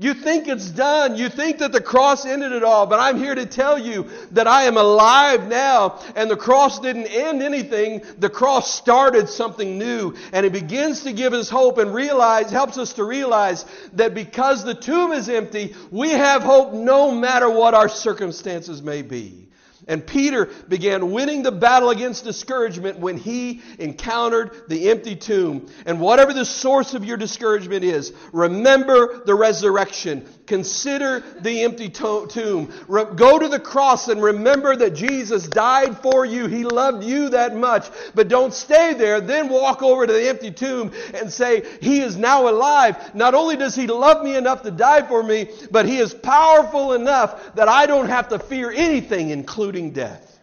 You 0.00 0.14
think 0.14 0.46
it's 0.46 0.70
done. 0.70 1.16
You 1.16 1.28
think 1.28 1.58
that 1.58 1.72
the 1.72 1.80
cross 1.80 2.24
ended 2.24 2.52
it 2.52 2.62
all. 2.62 2.86
But 2.86 3.00
I'm 3.00 3.18
here 3.18 3.34
to 3.34 3.44
tell 3.44 3.76
you 3.76 4.08
that 4.30 4.46
I 4.46 4.62
am 4.64 4.76
alive 4.76 5.48
now. 5.48 5.98
And 6.14 6.30
the 6.30 6.36
cross 6.36 6.78
didn't 6.78 7.08
end 7.08 7.42
anything. 7.42 8.02
The 8.18 8.30
cross 8.30 8.72
started 8.72 9.28
something 9.28 9.76
new. 9.76 10.14
And 10.32 10.46
it 10.46 10.52
begins 10.52 11.02
to 11.02 11.12
give 11.12 11.32
us 11.32 11.50
hope 11.50 11.78
and 11.78 11.92
realize, 11.92 12.48
helps 12.52 12.78
us 12.78 12.92
to 12.92 13.02
realize 13.02 13.64
that 13.94 14.14
because 14.14 14.62
the 14.62 14.74
tomb 14.74 15.10
is 15.10 15.28
empty, 15.28 15.74
we 15.90 16.10
have 16.10 16.44
hope 16.44 16.72
no 16.72 17.10
matter 17.10 17.50
what 17.50 17.74
our 17.74 17.88
circumstances 17.88 18.80
may 18.80 19.02
be. 19.02 19.47
And 19.88 20.06
Peter 20.06 20.50
began 20.68 21.10
winning 21.10 21.42
the 21.42 21.50
battle 21.50 21.88
against 21.88 22.22
discouragement 22.22 22.98
when 22.98 23.16
he 23.16 23.62
encountered 23.78 24.68
the 24.68 24.90
empty 24.90 25.16
tomb. 25.16 25.66
And 25.86 25.98
whatever 25.98 26.34
the 26.34 26.44
source 26.44 26.92
of 26.92 27.06
your 27.06 27.16
discouragement 27.16 27.84
is, 27.84 28.12
remember 28.32 29.24
the 29.24 29.34
resurrection. 29.34 30.28
Consider 30.48 31.22
the 31.40 31.62
empty 31.64 31.90
to- 31.90 32.26
tomb. 32.26 32.72
Go 32.88 33.38
to 33.38 33.48
the 33.48 33.60
cross 33.60 34.08
and 34.08 34.22
remember 34.22 34.74
that 34.76 34.94
Jesus 34.94 35.46
died 35.46 35.98
for 35.98 36.24
you. 36.24 36.46
He 36.46 36.64
loved 36.64 37.04
you 37.04 37.28
that 37.28 37.54
much. 37.54 37.90
But 38.14 38.28
don't 38.28 38.54
stay 38.54 38.94
there. 38.94 39.20
Then 39.20 39.50
walk 39.50 39.82
over 39.82 40.06
to 40.06 40.12
the 40.12 40.26
empty 40.26 40.50
tomb 40.50 40.92
and 41.12 41.30
say, 41.30 41.64
He 41.82 42.00
is 42.00 42.16
now 42.16 42.48
alive. 42.48 43.14
Not 43.14 43.34
only 43.34 43.56
does 43.56 43.74
He 43.74 43.86
love 43.86 44.24
me 44.24 44.36
enough 44.36 44.62
to 44.62 44.70
die 44.70 45.02
for 45.06 45.22
me, 45.22 45.50
but 45.70 45.84
He 45.84 45.98
is 45.98 46.14
powerful 46.14 46.94
enough 46.94 47.54
that 47.54 47.68
I 47.68 47.84
don't 47.84 48.08
have 48.08 48.30
to 48.30 48.38
fear 48.38 48.70
anything, 48.70 49.28
including 49.28 49.90
death. 49.90 50.40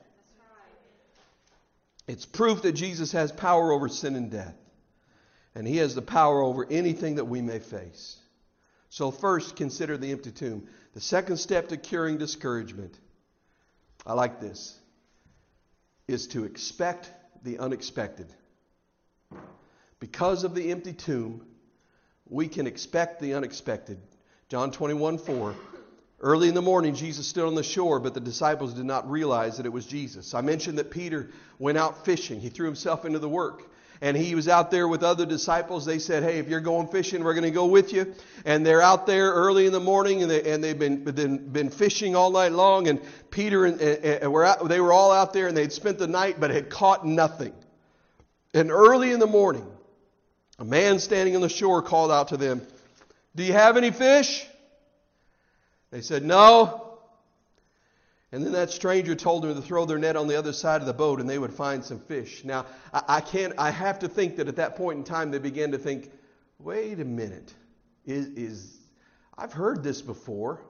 It's 2.07 2.27
proof 2.27 2.61
that 2.61 2.73
Jesus 2.73 3.11
has 3.13 3.31
power 3.31 3.71
over 3.71 3.89
sin 3.89 4.15
and 4.15 4.29
death. 4.29 4.55
And 5.55 5.67
He 5.67 5.77
has 5.77 5.95
the 5.95 6.03
power 6.03 6.43
over 6.43 6.63
anything 6.69 7.15
that 7.15 7.25
we 7.25 7.41
may 7.41 7.57
face. 7.57 8.17
So, 8.95 9.11
first, 9.11 9.57
consider 9.57 9.97
the 9.97 10.13
empty 10.13 10.31
tomb. 10.31 10.69
The 10.93 11.01
second 11.01 11.35
step 11.35 11.67
to 11.67 11.75
curing 11.75 12.17
discouragement, 12.17 12.97
I 14.05 14.13
like 14.13 14.39
this, 14.39 14.73
is 16.07 16.27
to 16.27 16.45
expect 16.45 17.11
the 17.43 17.59
unexpected. 17.59 18.27
Because 19.99 20.45
of 20.45 20.55
the 20.55 20.71
empty 20.71 20.93
tomb, 20.93 21.45
we 22.29 22.47
can 22.47 22.67
expect 22.67 23.19
the 23.19 23.33
unexpected. 23.33 23.97
John 24.47 24.71
21 24.71 25.17
4. 25.17 25.53
Early 26.21 26.47
in 26.47 26.53
the 26.53 26.61
morning, 26.61 26.95
Jesus 26.95 27.27
stood 27.27 27.47
on 27.47 27.55
the 27.55 27.63
shore, 27.63 27.99
but 27.99 28.13
the 28.13 28.21
disciples 28.21 28.73
did 28.73 28.85
not 28.85 29.11
realize 29.11 29.57
that 29.57 29.65
it 29.65 29.73
was 29.73 29.85
Jesus. 29.85 30.33
I 30.33 30.39
mentioned 30.39 30.77
that 30.77 30.89
Peter 30.89 31.31
went 31.59 31.77
out 31.77 32.05
fishing. 32.05 32.39
He 32.39 32.47
threw 32.47 32.65
himself 32.65 33.03
into 33.03 33.19
the 33.19 33.27
work 33.27 33.69
and 34.01 34.15
he 34.15 34.35
was 34.35 34.47
out 34.47 34.71
there 34.71 34.87
with 34.87 35.03
other 35.03 35.25
disciples. 35.25 35.85
They 35.85 35.99
said, 35.99 36.23
Hey, 36.23 36.39
if 36.39 36.47
you're 36.47 36.59
going 36.59 36.87
fishing, 36.87 37.23
we're 37.23 37.33
going 37.33 37.43
to 37.43 37.51
go 37.51 37.65
with 37.65 37.93
you. 37.93 38.13
And 38.45 38.65
they're 38.65 38.81
out 38.81 39.05
there 39.05 39.31
early 39.31 39.65
in 39.65 39.71
the 39.71 39.79
morning 39.79 40.21
and, 40.21 40.31
they, 40.31 40.51
and 40.51 40.63
they've 40.63 40.77
been, 40.77 41.03
been, 41.03 41.49
been 41.49 41.69
fishing 41.69 42.15
all 42.15 42.31
night 42.31 42.51
long. 42.51 42.87
And 42.87 43.01
Peter 43.31 43.65
and, 43.65 43.79
and 43.79 44.31
were 44.31 44.45
out, 44.45 44.67
they 44.67 44.81
were 44.81 44.93
all 44.93 45.11
out 45.11 45.33
there 45.33 45.47
and 45.47 45.55
they'd 45.55 45.73
spent 45.73 45.97
the 45.97 46.07
night 46.07 46.39
but 46.39 46.51
had 46.51 46.69
caught 46.69 47.05
nothing. 47.05 47.53
And 48.53 48.71
early 48.71 49.11
in 49.11 49.19
the 49.19 49.27
morning, 49.27 49.67
a 50.59 50.65
man 50.65 50.99
standing 50.99 51.35
on 51.35 51.41
the 51.41 51.49
shore 51.49 51.81
called 51.81 52.11
out 52.11 52.29
to 52.29 52.37
them, 52.37 52.61
Do 53.35 53.43
you 53.43 53.53
have 53.53 53.77
any 53.77 53.91
fish? 53.91 54.45
They 55.91 56.01
said, 56.01 56.23
No. 56.23 56.84
And 58.31 58.43
then 58.43 58.51
that 58.53 58.69
stranger 58.69 59.15
told 59.15 59.43
them 59.43 59.55
to 59.55 59.61
throw 59.61 59.85
their 59.85 59.97
net 59.97 60.15
on 60.15 60.27
the 60.27 60.35
other 60.35 60.51
side 60.51 60.81
of 60.81 60.87
the 60.87 60.93
boat 60.93 61.19
and 61.19 61.29
they 61.29 61.37
would 61.37 61.53
find 61.53 61.83
some 61.83 61.99
fish. 61.99 62.43
Now, 62.43 62.65
I, 62.93 63.03
I 63.07 63.21
can't, 63.21 63.53
I 63.57 63.69
have 63.71 63.99
to 63.99 64.07
think 64.07 64.37
that 64.37 64.47
at 64.47 64.55
that 64.57 64.75
point 64.75 64.97
in 64.97 65.03
time 65.03 65.31
they 65.31 65.39
began 65.39 65.71
to 65.71 65.77
think, 65.77 66.11
wait 66.59 66.99
a 66.99 67.05
minute, 67.05 67.53
is, 68.05 68.27
is 68.27 68.77
I've 69.37 69.53
heard 69.53 69.83
this 69.83 70.01
before. 70.01 70.61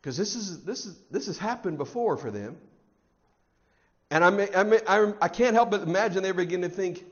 Because 0.00 0.16
this 0.16 0.34
is 0.34 0.64
this 0.64 0.86
is 0.86 0.96
this 1.10 1.26
has 1.26 1.36
happened 1.36 1.76
before 1.76 2.16
for 2.16 2.30
them. 2.30 2.56
And 4.10 4.24
I, 4.24 4.30
may, 4.30 4.48
I, 4.54 4.62
may, 4.62 4.80
I, 4.88 5.12
I 5.20 5.28
can't 5.28 5.54
help 5.54 5.70
but 5.70 5.82
imagine 5.82 6.22
they 6.22 6.32
begin 6.32 6.62
to 6.62 6.68
think, 6.68 7.04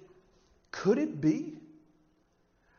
could 0.73 0.99
it 0.99 1.21
be? 1.21 1.58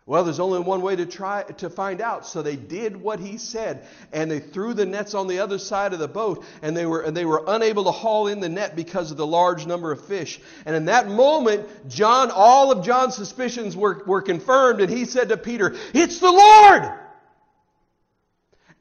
Well, 0.10 0.24
there's 0.24 0.39
only 0.39 0.60
one 0.60 0.82
way 0.82 0.95
to 0.95 1.06
try 1.06 1.43
to 1.43 1.69
find 1.69 2.02
out. 2.02 2.26
So 2.26 2.41
they 2.41 2.56
did 2.56 2.98
what 2.98 3.19
he 3.19 3.38
said, 3.38 3.86
and 4.12 4.32
they 4.32 4.39
threw 4.39 4.74
the 4.74 4.88
nets 4.88 5.13
on 5.13 5.28
the 5.28 5.38
other 5.38 5.60
side 5.60 5.93
of 5.93 6.00
the 6.00 6.08
boat, 6.08 6.43
and 6.63 6.76
they 6.76 6.88
were 6.88 7.02
and 7.02 7.15
they 7.15 7.26
were 7.26 7.43
unable 7.45 7.84
to 7.84 7.91
haul 7.91 8.26
in 8.26 8.39
the 8.39 8.50
net 8.50 8.76
because 8.76 9.12
of 9.12 9.17
the 9.17 9.28
large 9.28 9.67
number 9.67 9.91
of 9.91 10.04
fish. 10.04 10.41
And 10.65 10.76
in 10.76 10.86
that 10.86 11.08
moment, 11.08 11.67
John, 11.88 12.32
all 12.32 12.72
of 12.72 12.84
John's 12.84 13.13
suspicions 13.13 13.78
were, 13.78 14.04
were 14.08 14.24
confirmed, 14.24 14.82
and 14.82 14.89
he 14.89 15.06
said 15.06 15.30
to 15.30 15.38
Peter, 15.38 15.76
"It's 15.93 16.17
the 16.17 16.32
Lord." 16.32 16.91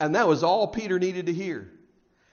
And 0.01 0.15
that 0.15 0.29
was 0.29 0.43
all 0.43 0.69
Peter 0.69 0.99
needed 0.99 1.27
to 1.27 1.35
hear. 1.35 1.71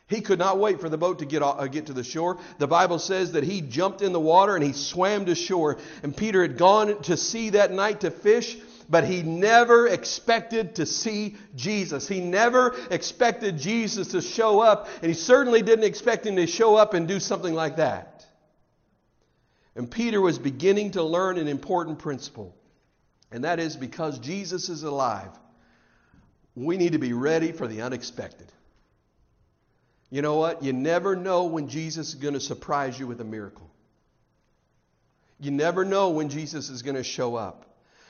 He 0.08 0.21
could 0.21 0.39
not 0.39 0.58
wait 0.58 0.79
for 0.79 0.88
the 0.88 0.97
boat 0.97 1.19
to 1.19 1.25
get, 1.25 1.41
uh, 1.41 1.67
get 1.67 1.88
to 1.88 1.93
the 1.93 2.03
shore. 2.03 2.38
The 2.60 2.67
Bible 2.67 2.99
says 2.99 3.34
that 3.34 3.43
he 3.43 3.60
jumped 3.60 4.01
in 4.01 4.13
the 4.13 4.19
water 4.21 4.55
and 4.55 4.63
he 4.63 4.71
swam 4.71 5.25
to 5.25 5.36
shore. 5.36 5.79
And 6.01 6.15
Peter 6.15 6.43
had 6.43 6.58
gone 6.58 7.01
to 7.03 7.17
sea 7.17 7.49
that 7.49 7.71
night 7.71 8.01
to 8.01 8.12
fish, 8.12 8.55
but 8.89 9.06
he 9.06 9.24
never 9.24 9.88
expected 9.88 10.76
to 10.76 10.86
see 10.86 11.36
Jesus. 11.56 12.08
He 12.08 12.19
never 12.19 12.76
expected 12.91 13.58
Jesus 13.58 14.10
to 14.10 14.21
show 14.21 14.60
up, 14.60 14.88
and 15.02 15.06
he 15.06 15.13
certainly 15.13 15.62
didn't 15.62 15.86
expect 15.86 16.26
him 16.26 16.36
to 16.36 16.48
show 16.48 16.76
up 16.76 16.93
and 16.93 17.08
do 17.08 17.19
something 17.19 17.54
like 17.54 17.78
that. 17.78 18.26
And 19.76 19.89
Peter 19.89 20.21
was 20.21 20.39
beginning 20.39 20.91
to 20.91 21.04
learn 21.04 21.38
an 21.38 21.48
important 21.48 22.00
principle, 22.00 22.56
and 23.32 23.43
that 23.43 23.60
is 23.60 23.76
because 23.76 24.19
Jesus 24.19 24.69
is 24.69 24.84
alive, 24.84 25.32
we 26.56 26.78
need 26.78 26.93
to 26.93 27.00
be 27.00 27.13
ready 27.13 27.52
for 27.52 27.67
the 27.67 27.82
unexpected. 27.82 28.52
You 30.10 30.21
know 30.21 30.36
what? 30.36 30.63
You 30.63 30.71
never 30.71 31.15
know 31.15 31.45
when 31.45 31.67
Jesus 31.67 32.10
is 32.10 32.15
going 32.15 32.36
to 32.36 32.39
surprise 32.39 32.98
you 32.98 33.08
with 33.08 33.19
a 33.19 33.26
miracle. 33.26 33.69
You 35.39 35.52
never 35.52 35.84
know 35.84 36.12
when 36.12 36.30
Jesus 36.30 36.69
is 36.69 36.82
going 36.82 36.95
to 36.95 37.04
show 37.04 37.36
up. 37.36 37.65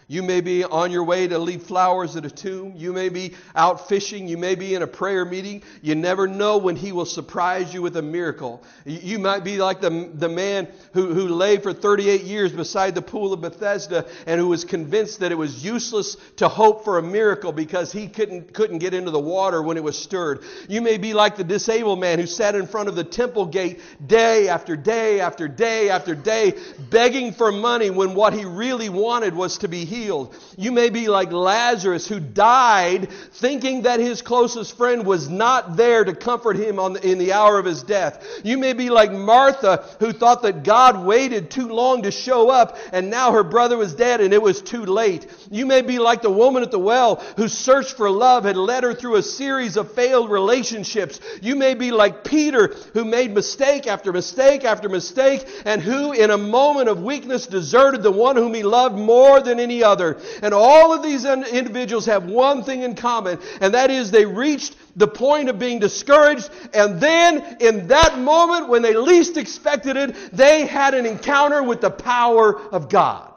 You 0.08 0.22
may 0.22 0.42
be 0.42 0.64
on 0.64 0.92
your 0.92 1.04
way 1.04 1.28
to 1.28 1.40
leave 1.40 1.64
flowers 1.64 2.16
at 2.16 2.26
a 2.26 2.30
tomb. 2.30 2.74
You 2.76 2.94
may 2.94 3.10
be 3.10 3.34
out 3.56 3.90
fishing. 3.90 4.28
You 4.28 4.38
may 4.38 4.54
be 4.54 4.76
in 4.76 4.84
a 4.84 4.88
prayer 4.88 5.26
meeting. 5.26 5.64
You 5.82 5.96
never 5.96 6.28
know 6.28 6.60
when 6.60 6.76
He 6.76 6.92
will 6.92 7.08
surprise 7.08 7.74
you 7.74 7.82
with 7.82 7.98
a 7.98 8.04
miracle. 8.04 8.64
You 8.86 9.18
might 9.18 9.44
be 9.44 9.58
like 9.58 9.82
the, 9.82 10.12
the 10.14 10.30
man 10.30 10.68
who, 10.94 11.12
who 11.12 11.28
lay 11.28 11.58
for 11.58 11.74
38 11.74 12.22
years 12.22 12.52
beside 12.52 12.94
the 12.94 13.02
pool 13.02 13.34
of 13.34 13.42
Bethesda 13.42 14.06
and 14.28 14.40
who 14.40 14.48
was 14.48 14.64
convinced 14.64 15.22
that 15.22 15.32
it 15.32 15.36
was 15.36 15.66
useless 15.66 16.18
to 16.36 16.48
hope 16.48 16.84
for 16.84 17.00
a 17.00 17.04
miracle 17.04 17.52
because 17.52 17.92
he 17.92 18.08
couldn't, 18.08 18.54
couldn't 18.54 18.78
get 18.78 18.94
into 18.94 19.10
the 19.10 19.20
water 19.20 19.64
when 19.64 19.76
it 19.76 19.84
was 19.84 19.98
stirred. 19.98 20.44
You 20.70 20.82
may 20.82 21.00
be 21.00 21.16
like 21.16 21.36
the 21.36 21.44
disabled 21.44 22.00
man 22.00 22.20
who 22.20 22.28
sat 22.28 22.54
in 22.54 22.68
front 22.68 22.90
of 22.90 22.96
the 22.96 23.04
temple 23.04 23.48
gate 23.48 23.82
day 24.06 24.50
after 24.50 24.76
day 24.76 25.20
after 25.20 25.48
day 25.48 25.90
after 25.90 26.14
day 26.14 26.54
begging 26.92 27.34
for 27.34 27.52
money 27.52 27.90
when 27.90 28.14
what 28.14 28.34
he 28.34 28.46
really 28.46 28.90
wanted 28.90 29.34
was 29.34 29.58
to 29.60 29.68
be 29.68 29.84
healed 29.84 29.95
healed. 29.96 30.36
You 30.58 30.72
may 30.72 30.90
be 30.90 31.08
like 31.08 31.32
Lazarus 31.32 32.08
who 32.08 32.20
died 32.20 33.10
thinking 33.34 33.84
that 33.84 34.00
his 34.00 34.22
closest 34.22 34.78
friend 34.78 35.06
was 35.06 35.30
not 35.30 35.78
there 35.78 36.04
to 36.04 36.14
comfort 36.14 36.58
him 36.58 36.76
the, 36.76 37.00
in 37.10 37.18
the 37.18 37.34
hour 37.34 37.58
of 37.58 37.66
his 37.66 37.84
death. 37.84 38.26
You 38.44 38.58
may 38.58 38.74
be 38.74 38.90
like 38.90 39.12
Martha 39.12 39.86
who 40.00 40.12
thought 40.12 40.42
that 40.44 40.64
God 40.64 41.06
waited 41.06 41.50
too 41.50 41.68
long 41.68 42.04
to 42.04 42.12
show 42.12 42.50
up 42.50 42.78
and 42.92 43.10
now 43.10 43.32
her 43.32 43.44
brother 43.44 43.78
was 43.78 43.96
dead 43.96 44.22
and 44.22 44.34
it 44.34 44.42
was 44.42 44.62
too 44.62 44.86
late. 44.86 45.28
You 45.50 45.66
may 45.66 45.82
be 45.82 46.00
like 46.00 46.22
the 46.22 46.30
woman 46.30 46.64
at 46.64 46.72
the 46.72 46.80
well 46.80 47.24
whose 47.38 47.54
search 47.54 47.94
for 47.94 48.10
love 48.10 48.44
had 48.44 48.58
led 48.58 48.84
her 48.84 48.94
through 48.94 49.16
a 49.16 49.24
series 49.24 49.78
of 49.78 49.94
failed 49.94 50.30
relationships. 50.30 51.20
You 51.42 51.56
may 51.56 51.74
be 51.74 51.92
like 51.92 52.24
Peter 52.24 52.76
who 52.94 53.06
made 53.06 53.34
mistake 53.34 53.88
after 53.88 54.12
mistake 54.12 54.66
after 54.66 54.90
mistake 54.90 55.48
and 55.66 55.82
who 55.82 56.12
in 56.12 56.32
a 56.32 56.38
moment 56.38 56.90
of 56.90 57.02
weakness 57.02 57.48
deserted 57.48 58.04
the 58.04 58.12
one 58.12 58.36
whom 58.36 58.54
he 58.54 58.64
loved 58.64 58.98
more 58.98 59.42
than 59.42 59.60
any 59.60 59.85
other. 59.86 60.18
And 60.42 60.54
all 60.54 60.92
of 60.94 61.02
these 61.02 61.24
individuals 61.24 62.08
have 62.08 62.26
one 62.26 62.64
thing 62.64 62.82
in 62.82 62.96
common, 62.96 63.40
and 63.62 63.74
that 63.74 63.90
is 63.90 64.12
they 64.12 64.26
reached 64.26 64.76
the 64.98 65.08
point 65.08 65.48
of 65.48 65.58
being 65.58 65.80
discouraged, 65.80 66.50
and 66.74 67.00
then 67.00 67.58
in 67.62 67.88
that 67.88 68.20
moment 68.20 68.68
when 68.68 68.82
they 68.82 68.96
least 68.96 69.38
expected 69.38 69.96
it, 69.96 70.16
they 70.34 70.66
had 70.66 70.94
an 70.94 71.06
encounter 71.06 71.64
with 71.64 71.80
the 71.80 71.90
power 71.90 72.60
of 72.60 72.90
God. 72.90 73.32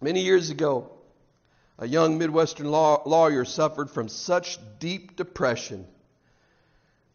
Many 0.00 0.20
years 0.20 0.50
ago, 0.50 0.90
a 1.78 1.86
young 1.86 2.18
Midwestern 2.18 2.70
law, 2.70 3.02
lawyer 3.06 3.44
suffered 3.44 3.90
from 3.90 4.08
such 4.08 4.58
deep 4.78 5.16
depression 5.16 5.86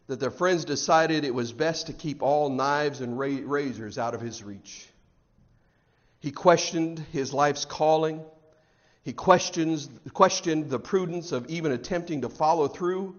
that 0.08 0.18
their 0.18 0.30
friends 0.30 0.64
decided 0.64 1.24
it 1.24 1.34
was 1.34 1.52
best 1.52 1.86
to 1.86 1.92
keep 1.92 2.22
all 2.22 2.48
knives 2.48 3.00
and 3.00 3.18
razors 3.18 3.98
out 3.98 4.14
of 4.14 4.20
his 4.20 4.42
reach. 4.42 4.86
He 6.22 6.30
questioned 6.30 7.00
his 7.10 7.34
life's 7.34 7.64
calling. 7.64 8.24
He 9.02 9.12
questions, 9.12 9.90
questioned 10.12 10.70
the 10.70 10.78
prudence 10.78 11.32
of 11.32 11.50
even 11.50 11.72
attempting 11.72 12.20
to 12.20 12.28
follow 12.28 12.68
through. 12.68 13.16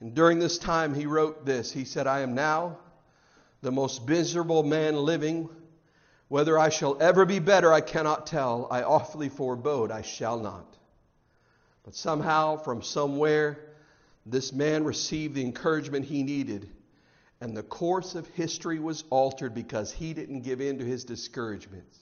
And 0.00 0.14
during 0.14 0.38
this 0.38 0.56
time, 0.56 0.94
he 0.94 1.04
wrote 1.04 1.44
this 1.44 1.70
He 1.70 1.84
said, 1.84 2.06
I 2.06 2.20
am 2.20 2.34
now 2.34 2.78
the 3.60 3.70
most 3.70 4.08
miserable 4.08 4.62
man 4.62 4.96
living. 4.96 5.50
Whether 6.28 6.58
I 6.58 6.70
shall 6.70 6.96
ever 6.98 7.26
be 7.26 7.40
better, 7.40 7.70
I 7.70 7.82
cannot 7.82 8.26
tell. 8.26 8.68
I 8.70 8.84
awfully 8.84 9.28
forebode 9.28 9.90
I 9.90 10.00
shall 10.00 10.40
not. 10.40 10.78
But 11.84 11.94
somehow, 11.94 12.56
from 12.56 12.80
somewhere, 12.80 13.58
this 14.24 14.50
man 14.50 14.84
received 14.84 15.34
the 15.34 15.44
encouragement 15.44 16.06
he 16.06 16.22
needed 16.22 16.70
and 17.42 17.56
the 17.56 17.62
course 17.64 18.14
of 18.14 18.24
history 18.28 18.78
was 18.78 19.02
altered 19.10 19.52
because 19.52 19.90
he 19.90 20.14
didn't 20.14 20.42
give 20.42 20.60
in 20.60 20.78
to 20.78 20.84
his 20.84 21.02
discouragements. 21.02 21.98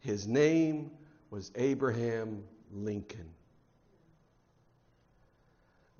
His 0.00 0.26
name 0.26 0.90
was 1.30 1.52
Abraham 1.54 2.42
Lincoln. 2.72 3.30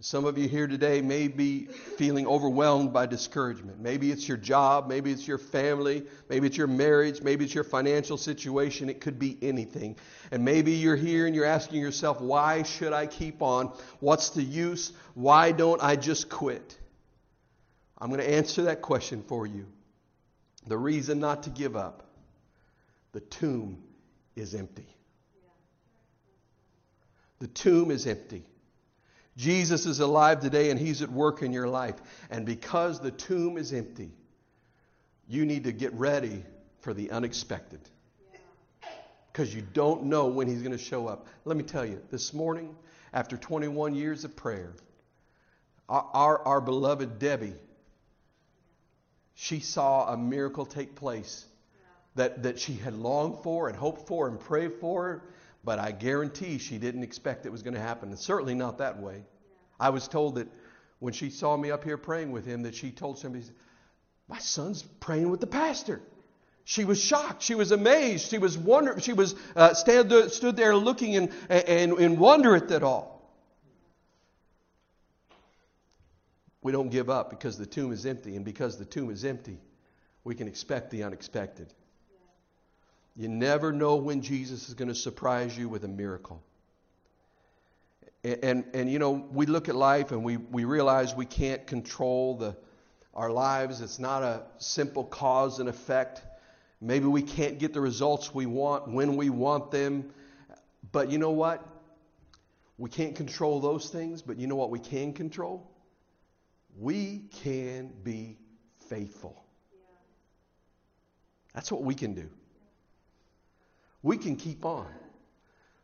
Some 0.00 0.24
of 0.24 0.36
you 0.38 0.48
here 0.48 0.66
today 0.66 1.00
may 1.00 1.28
be 1.28 1.66
feeling 1.66 2.26
overwhelmed 2.26 2.92
by 2.92 3.06
discouragement. 3.06 3.78
Maybe 3.78 4.10
it's 4.10 4.26
your 4.26 4.36
job, 4.36 4.88
maybe 4.88 5.12
it's 5.12 5.26
your 5.26 5.38
family, 5.38 6.04
maybe 6.28 6.48
it's 6.48 6.56
your 6.56 6.66
marriage, 6.66 7.22
maybe 7.22 7.44
it's 7.44 7.54
your 7.54 7.62
financial 7.62 8.16
situation. 8.16 8.90
It 8.90 9.00
could 9.00 9.20
be 9.20 9.38
anything. 9.40 9.96
And 10.32 10.44
maybe 10.44 10.72
you're 10.72 10.96
here 10.96 11.26
and 11.26 11.34
you're 11.34 11.44
asking 11.44 11.80
yourself, 11.80 12.20
why 12.20 12.64
should 12.64 12.92
I 12.92 13.06
keep 13.06 13.40
on? 13.40 13.72
What's 14.00 14.30
the 14.30 14.42
use? 14.42 14.94
Why 15.14 15.52
don't 15.52 15.80
I 15.80 15.94
just 15.94 16.28
quit? 16.28 16.76
I'm 18.00 18.08
going 18.08 18.20
to 18.20 18.30
answer 18.30 18.62
that 18.62 18.80
question 18.80 19.22
for 19.26 19.46
you. 19.46 19.66
The 20.66 20.78
reason 20.78 21.18
not 21.18 21.44
to 21.44 21.50
give 21.50 21.76
up 21.76 22.04
the 23.12 23.20
tomb 23.20 23.82
is 24.36 24.54
empty. 24.54 24.86
The 27.40 27.48
tomb 27.48 27.90
is 27.90 28.06
empty. 28.06 28.44
Jesus 29.36 29.86
is 29.86 30.00
alive 30.00 30.40
today 30.40 30.70
and 30.70 30.78
he's 30.78 31.00
at 31.00 31.10
work 31.10 31.42
in 31.42 31.52
your 31.52 31.68
life. 31.68 31.94
And 32.30 32.44
because 32.44 33.00
the 33.00 33.10
tomb 33.10 33.56
is 33.56 33.72
empty, 33.72 34.10
you 35.28 35.46
need 35.46 35.64
to 35.64 35.72
get 35.72 35.92
ready 35.94 36.44
for 36.80 36.92
the 36.92 37.10
unexpected. 37.10 37.80
Because 39.32 39.54
you 39.54 39.62
don't 39.72 40.04
know 40.04 40.26
when 40.26 40.48
he's 40.48 40.62
going 40.62 40.76
to 40.76 40.78
show 40.78 41.06
up. 41.06 41.28
Let 41.44 41.56
me 41.56 41.62
tell 41.62 41.86
you, 41.86 42.02
this 42.10 42.34
morning, 42.34 42.74
after 43.12 43.36
21 43.36 43.94
years 43.94 44.24
of 44.24 44.34
prayer, 44.34 44.74
our, 45.88 46.06
our, 46.12 46.38
our 46.42 46.60
beloved 46.60 47.18
Debbie 47.18 47.54
she 49.40 49.60
saw 49.60 50.12
a 50.12 50.16
miracle 50.16 50.66
take 50.66 50.96
place 50.96 51.46
that, 52.16 52.42
that 52.42 52.58
she 52.58 52.74
had 52.74 52.92
longed 52.92 53.44
for 53.44 53.68
and 53.68 53.78
hoped 53.78 54.08
for 54.08 54.26
and 54.26 54.40
prayed 54.40 54.72
for, 54.80 55.22
but 55.62 55.78
I 55.78 55.92
guarantee 55.92 56.58
she 56.58 56.76
didn't 56.76 57.04
expect 57.04 57.46
it 57.46 57.52
was 57.52 57.62
going 57.62 57.74
to 57.74 57.80
happen. 57.80 58.08
And 58.08 58.18
certainly 58.18 58.54
not 58.54 58.78
that 58.78 58.98
way. 58.98 59.22
I 59.78 59.90
was 59.90 60.08
told 60.08 60.34
that 60.34 60.48
when 60.98 61.12
she 61.12 61.30
saw 61.30 61.56
me 61.56 61.70
up 61.70 61.84
here 61.84 61.96
praying 61.96 62.32
with 62.32 62.46
him, 62.46 62.62
that 62.62 62.74
she 62.74 62.90
told 62.90 63.16
somebody, 63.20 63.44
My 64.26 64.38
son's 64.38 64.82
praying 64.82 65.30
with 65.30 65.38
the 65.38 65.46
pastor. 65.46 66.00
She 66.64 66.84
was 66.84 67.00
shocked. 67.00 67.40
She 67.40 67.54
was 67.54 67.70
amazed. 67.70 68.30
She 68.30 68.38
was 68.38 68.58
wonder. 68.58 68.98
She 68.98 69.12
was 69.12 69.36
uh, 69.54 69.72
stand, 69.74 70.12
stood 70.32 70.56
there 70.56 70.74
looking 70.74 71.12
in, 71.12 71.32
and 71.48 71.92
in 71.92 72.18
wonder 72.18 72.56
at 72.56 72.70
that 72.70 72.82
all. 72.82 73.17
We 76.68 76.72
don't 76.72 76.90
give 76.90 77.08
up 77.08 77.30
because 77.30 77.56
the 77.56 77.64
tomb 77.64 77.92
is 77.92 78.04
empty. 78.04 78.36
And 78.36 78.44
because 78.44 78.76
the 78.76 78.84
tomb 78.84 79.08
is 79.10 79.24
empty, 79.24 79.56
we 80.22 80.34
can 80.34 80.46
expect 80.46 80.90
the 80.90 81.02
unexpected. 81.02 81.72
You 83.16 83.26
never 83.26 83.72
know 83.72 83.96
when 83.96 84.20
Jesus 84.20 84.68
is 84.68 84.74
going 84.74 84.88
to 84.88 84.94
surprise 84.94 85.56
you 85.56 85.66
with 85.70 85.84
a 85.84 85.88
miracle. 85.88 86.42
And, 88.22 88.44
and, 88.44 88.64
and, 88.74 88.92
you 88.92 88.98
know, 88.98 89.12
we 89.32 89.46
look 89.46 89.70
at 89.70 89.76
life 89.76 90.12
and 90.12 90.22
we, 90.22 90.36
we 90.36 90.64
realize 90.64 91.14
we 91.14 91.24
can't 91.24 91.66
control 91.66 92.36
the, 92.36 92.54
our 93.14 93.30
lives. 93.30 93.80
It's 93.80 93.98
not 93.98 94.22
a 94.22 94.42
simple 94.58 95.04
cause 95.04 95.60
and 95.60 95.70
effect. 95.70 96.20
Maybe 96.82 97.06
we 97.06 97.22
can't 97.22 97.58
get 97.58 97.72
the 97.72 97.80
results 97.80 98.34
we 98.34 98.44
want 98.44 98.88
when 98.88 99.16
we 99.16 99.30
want 99.30 99.70
them. 99.70 100.10
But 100.92 101.10
you 101.10 101.16
know 101.16 101.30
what? 101.30 101.66
We 102.76 102.90
can't 102.90 103.16
control 103.16 103.58
those 103.58 103.88
things, 103.88 104.20
but 104.20 104.36
you 104.36 104.46
know 104.46 104.56
what 104.56 104.68
we 104.68 104.80
can 104.80 105.14
control? 105.14 105.66
We 106.78 107.24
can 107.42 107.92
be 108.02 108.38
faithful. 108.88 109.44
That's 111.54 111.72
what 111.72 111.82
we 111.82 111.94
can 111.94 112.14
do. 112.14 112.30
We 114.02 114.16
can 114.16 114.36
keep 114.36 114.64
on. 114.64 114.86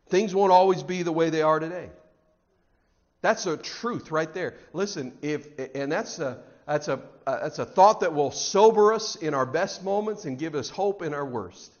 Things 0.07 0.33
won't 0.33 0.51
always 0.51 0.83
be 0.83 1.03
the 1.03 1.11
way 1.11 1.29
they 1.29 1.41
are 1.41 1.59
today. 1.59 1.89
That's 3.21 3.45
a 3.45 3.57
truth 3.57 4.11
right 4.11 4.31
there. 4.33 4.55
Listen, 4.71 5.17
if 5.21 5.47
and 5.73 5.91
that's 5.91 6.19
a 6.19 6.43
that's 6.67 6.87
a 6.87 7.01
that's 7.25 7.59
a 7.59 7.65
thought 7.65 8.01
that 8.01 8.13
will 8.13 8.31
sober 8.31 8.93
us 8.93 9.15
in 9.15 9.33
our 9.33 9.45
best 9.45 9.83
moments 9.83 10.25
and 10.25 10.37
give 10.37 10.55
us 10.55 10.69
hope 10.69 11.01
in 11.01 11.13
our 11.13 11.25
worst. 11.25 11.73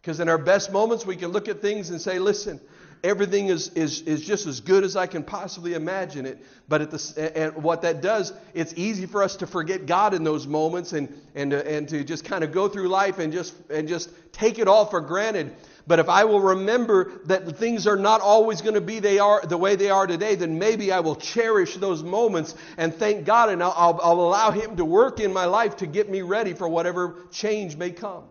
Because 0.00 0.18
in 0.18 0.28
our 0.30 0.38
best 0.38 0.72
moments 0.72 1.04
we 1.04 1.16
can 1.16 1.28
look 1.28 1.48
at 1.48 1.60
things 1.60 1.90
and 1.90 2.00
say, 2.00 2.18
listen, 2.18 2.60
everything 3.02 3.48
is, 3.48 3.68
is, 3.70 4.02
is 4.02 4.22
just 4.22 4.46
as 4.46 4.60
good 4.60 4.84
as 4.84 4.96
I 4.96 5.06
can 5.06 5.22
possibly 5.22 5.74
imagine 5.74 6.26
it. 6.26 6.38
But 6.68 6.82
at 6.82 6.90
the, 6.90 7.32
and 7.36 7.62
what 7.62 7.82
that 7.82 8.00
does, 8.00 8.32
it's 8.54 8.74
easy 8.76 9.06
for 9.06 9.22
us 9.22 9.36
to 9.36 9.46
forget 9.46 9.86
God 9.86 10.14
in 10.14 10.24
those 10.24 10.46
moments 10.46 10.92
and, 10.92 11.08
and, 11.34 11.52
uh, 11.52 11.58
and 11.58 11.88
to 11.88 12.04
just 12.04 12.24
kind 12.24 12.44
of 12.44 12.52
go 12.52 12.68
through 12.68 12.88
life 12.88 13.18
and 13.18 13.32
just, 13.32 13.54
and 13.70 13.88
just 13.88 14.10
take 14.32 14.58
it 14.58 14.68
all 14.68 14.86
for 14.86 15.00
granted. 15.00 15.52
But 15.86 15.98
if 15.98 16.08
I 16.08 16.24
will 16.24 16.40
remember 16.40 17.10
that 17.24 17.56
things 17.56 17.86
are 17.86 17.96
not 17.96 18.20
always 18.20 18.60
going 18.60 18.74
to 18.74 18.80
be 18.80 19.00
they 19.00 19.18
are 19.18 19.44
the 19.44 19.56
way 19.56 19.76
they 19.76 19.90
are 19.90 20.06
today, 20.06 20.34
then 20.36 20.58
maybe 20.58 20.92
I 20.92 21.00
will 21.00 21.16
cherish 21.16 21.76
those 21.76 22.02
moments 22.02 22.54
and 22.76 22.94
thank 22.94 23.24
God, 23.24 23.48
and 23.48 23.62
I'll, 23.62 23.74
I'll, 23.76 24.00
I'll 24.02 24.20
allow 24.20 24.50
Him 24.50 24.76
to 24.76 24.84
work 24.84 25.18
in 25.20 25.32
my 25.32 25.46
life 25.46 25.78
to 25.78 25.86
get 25.86 26.08
me 26.08 26.22
ready 26.22 26.52
for 26.52 26.68
whatever 26.68 27.26
change 27.32 27.76
may 27.76 27.90
come. 27.90 28.24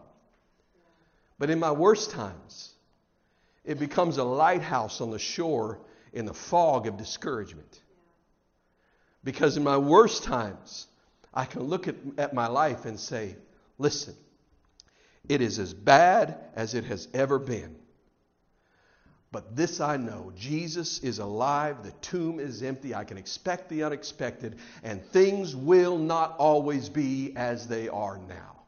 But 1.37 1.49
in 1.49 1.59
my 1.59 1.71
worst 1.71 2.11
times, 2.11 2.68
it 3.69 3.77
becomes 3.77 4.17
a 4.17 4.23
lighthouse 4.23 4.99
on 4.99 5.11
the 5.11 5.19
shore 5.19 5.77
in 6.11 6.25
the 6.25 6.33
fog 6.33 6.87
of 6.87 6.97
discouragement. 6.97 7.79
Because 9.23 9.57
in 9.57 9.63
my 9.63 9.77
worst 9.77 10.23
times, 10.23 10.87
I 11.35 11.45
can 11.45 11.61
look 11.61 11.87
at, 11.87 11.93
at 12.17 12.33
my 12.33 12.47
life 12.47 12.85
and 12.85 12.99
say, 12.99 13.35
listen, 13.77 14.15
it 15.27 15.41
is 15.41 15.59
as 15.59 15.71
bad 15.71 16.39
as 16.55 16.73
it 16.73 16.85
has 16.85 17.09
ever 17.13 17.37
been. 17.37 17.75
But 19.31 19.55
this 19.55 19.79
I 19.79 19.97
know 19.97 20.33
Jesus 20.35 20.97
is 21.01 21.19
alive, 21.19 21.83
the 21.83 21.91
tomb 22.01 22.39
is 22.39 22.63
empty, 22.63 22.95
I 22.95 23.03
can 23.03 23.19
expect 23.19 23.69
the 23.69 23.83
unexpected, 23.83 24.57
and 24.81 25.05
things 25.05 25.55
will 25.55 25.99
not 25.99 26.35
always 26.39 26.89
be 26.89 27.33
as 27.35 27.67
they 27.67 27.87
are 27.87 28.17
now. 28.17 28.63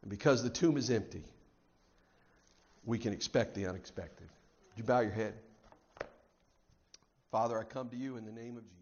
And 0.00 0.10
because 0.10 0.42
the 0.42 0.48
tomb 0.48 0.78
is 0.78 0.88
empty, 0.88 1.22
we 2.90 2.98
can 2.98 3.12
expect 3.12 3.54
the 3.54 3.66
unexpected. 3.66 4.26
Would 4.26 4.78
you 4.78 4.82
bow 4.82 4.98
your 4.98 5.12
head? 5.12 5.34
Father, 7.30 7.56
I 7.56 7.62
come 7.62 7.88
to 7.88 7.96
you 7.96 8.16
in 8.16 8.24
the 8.24 8.32
name 8.32 8.56
of 8.56 8.64
Jesus. 8.64 8.79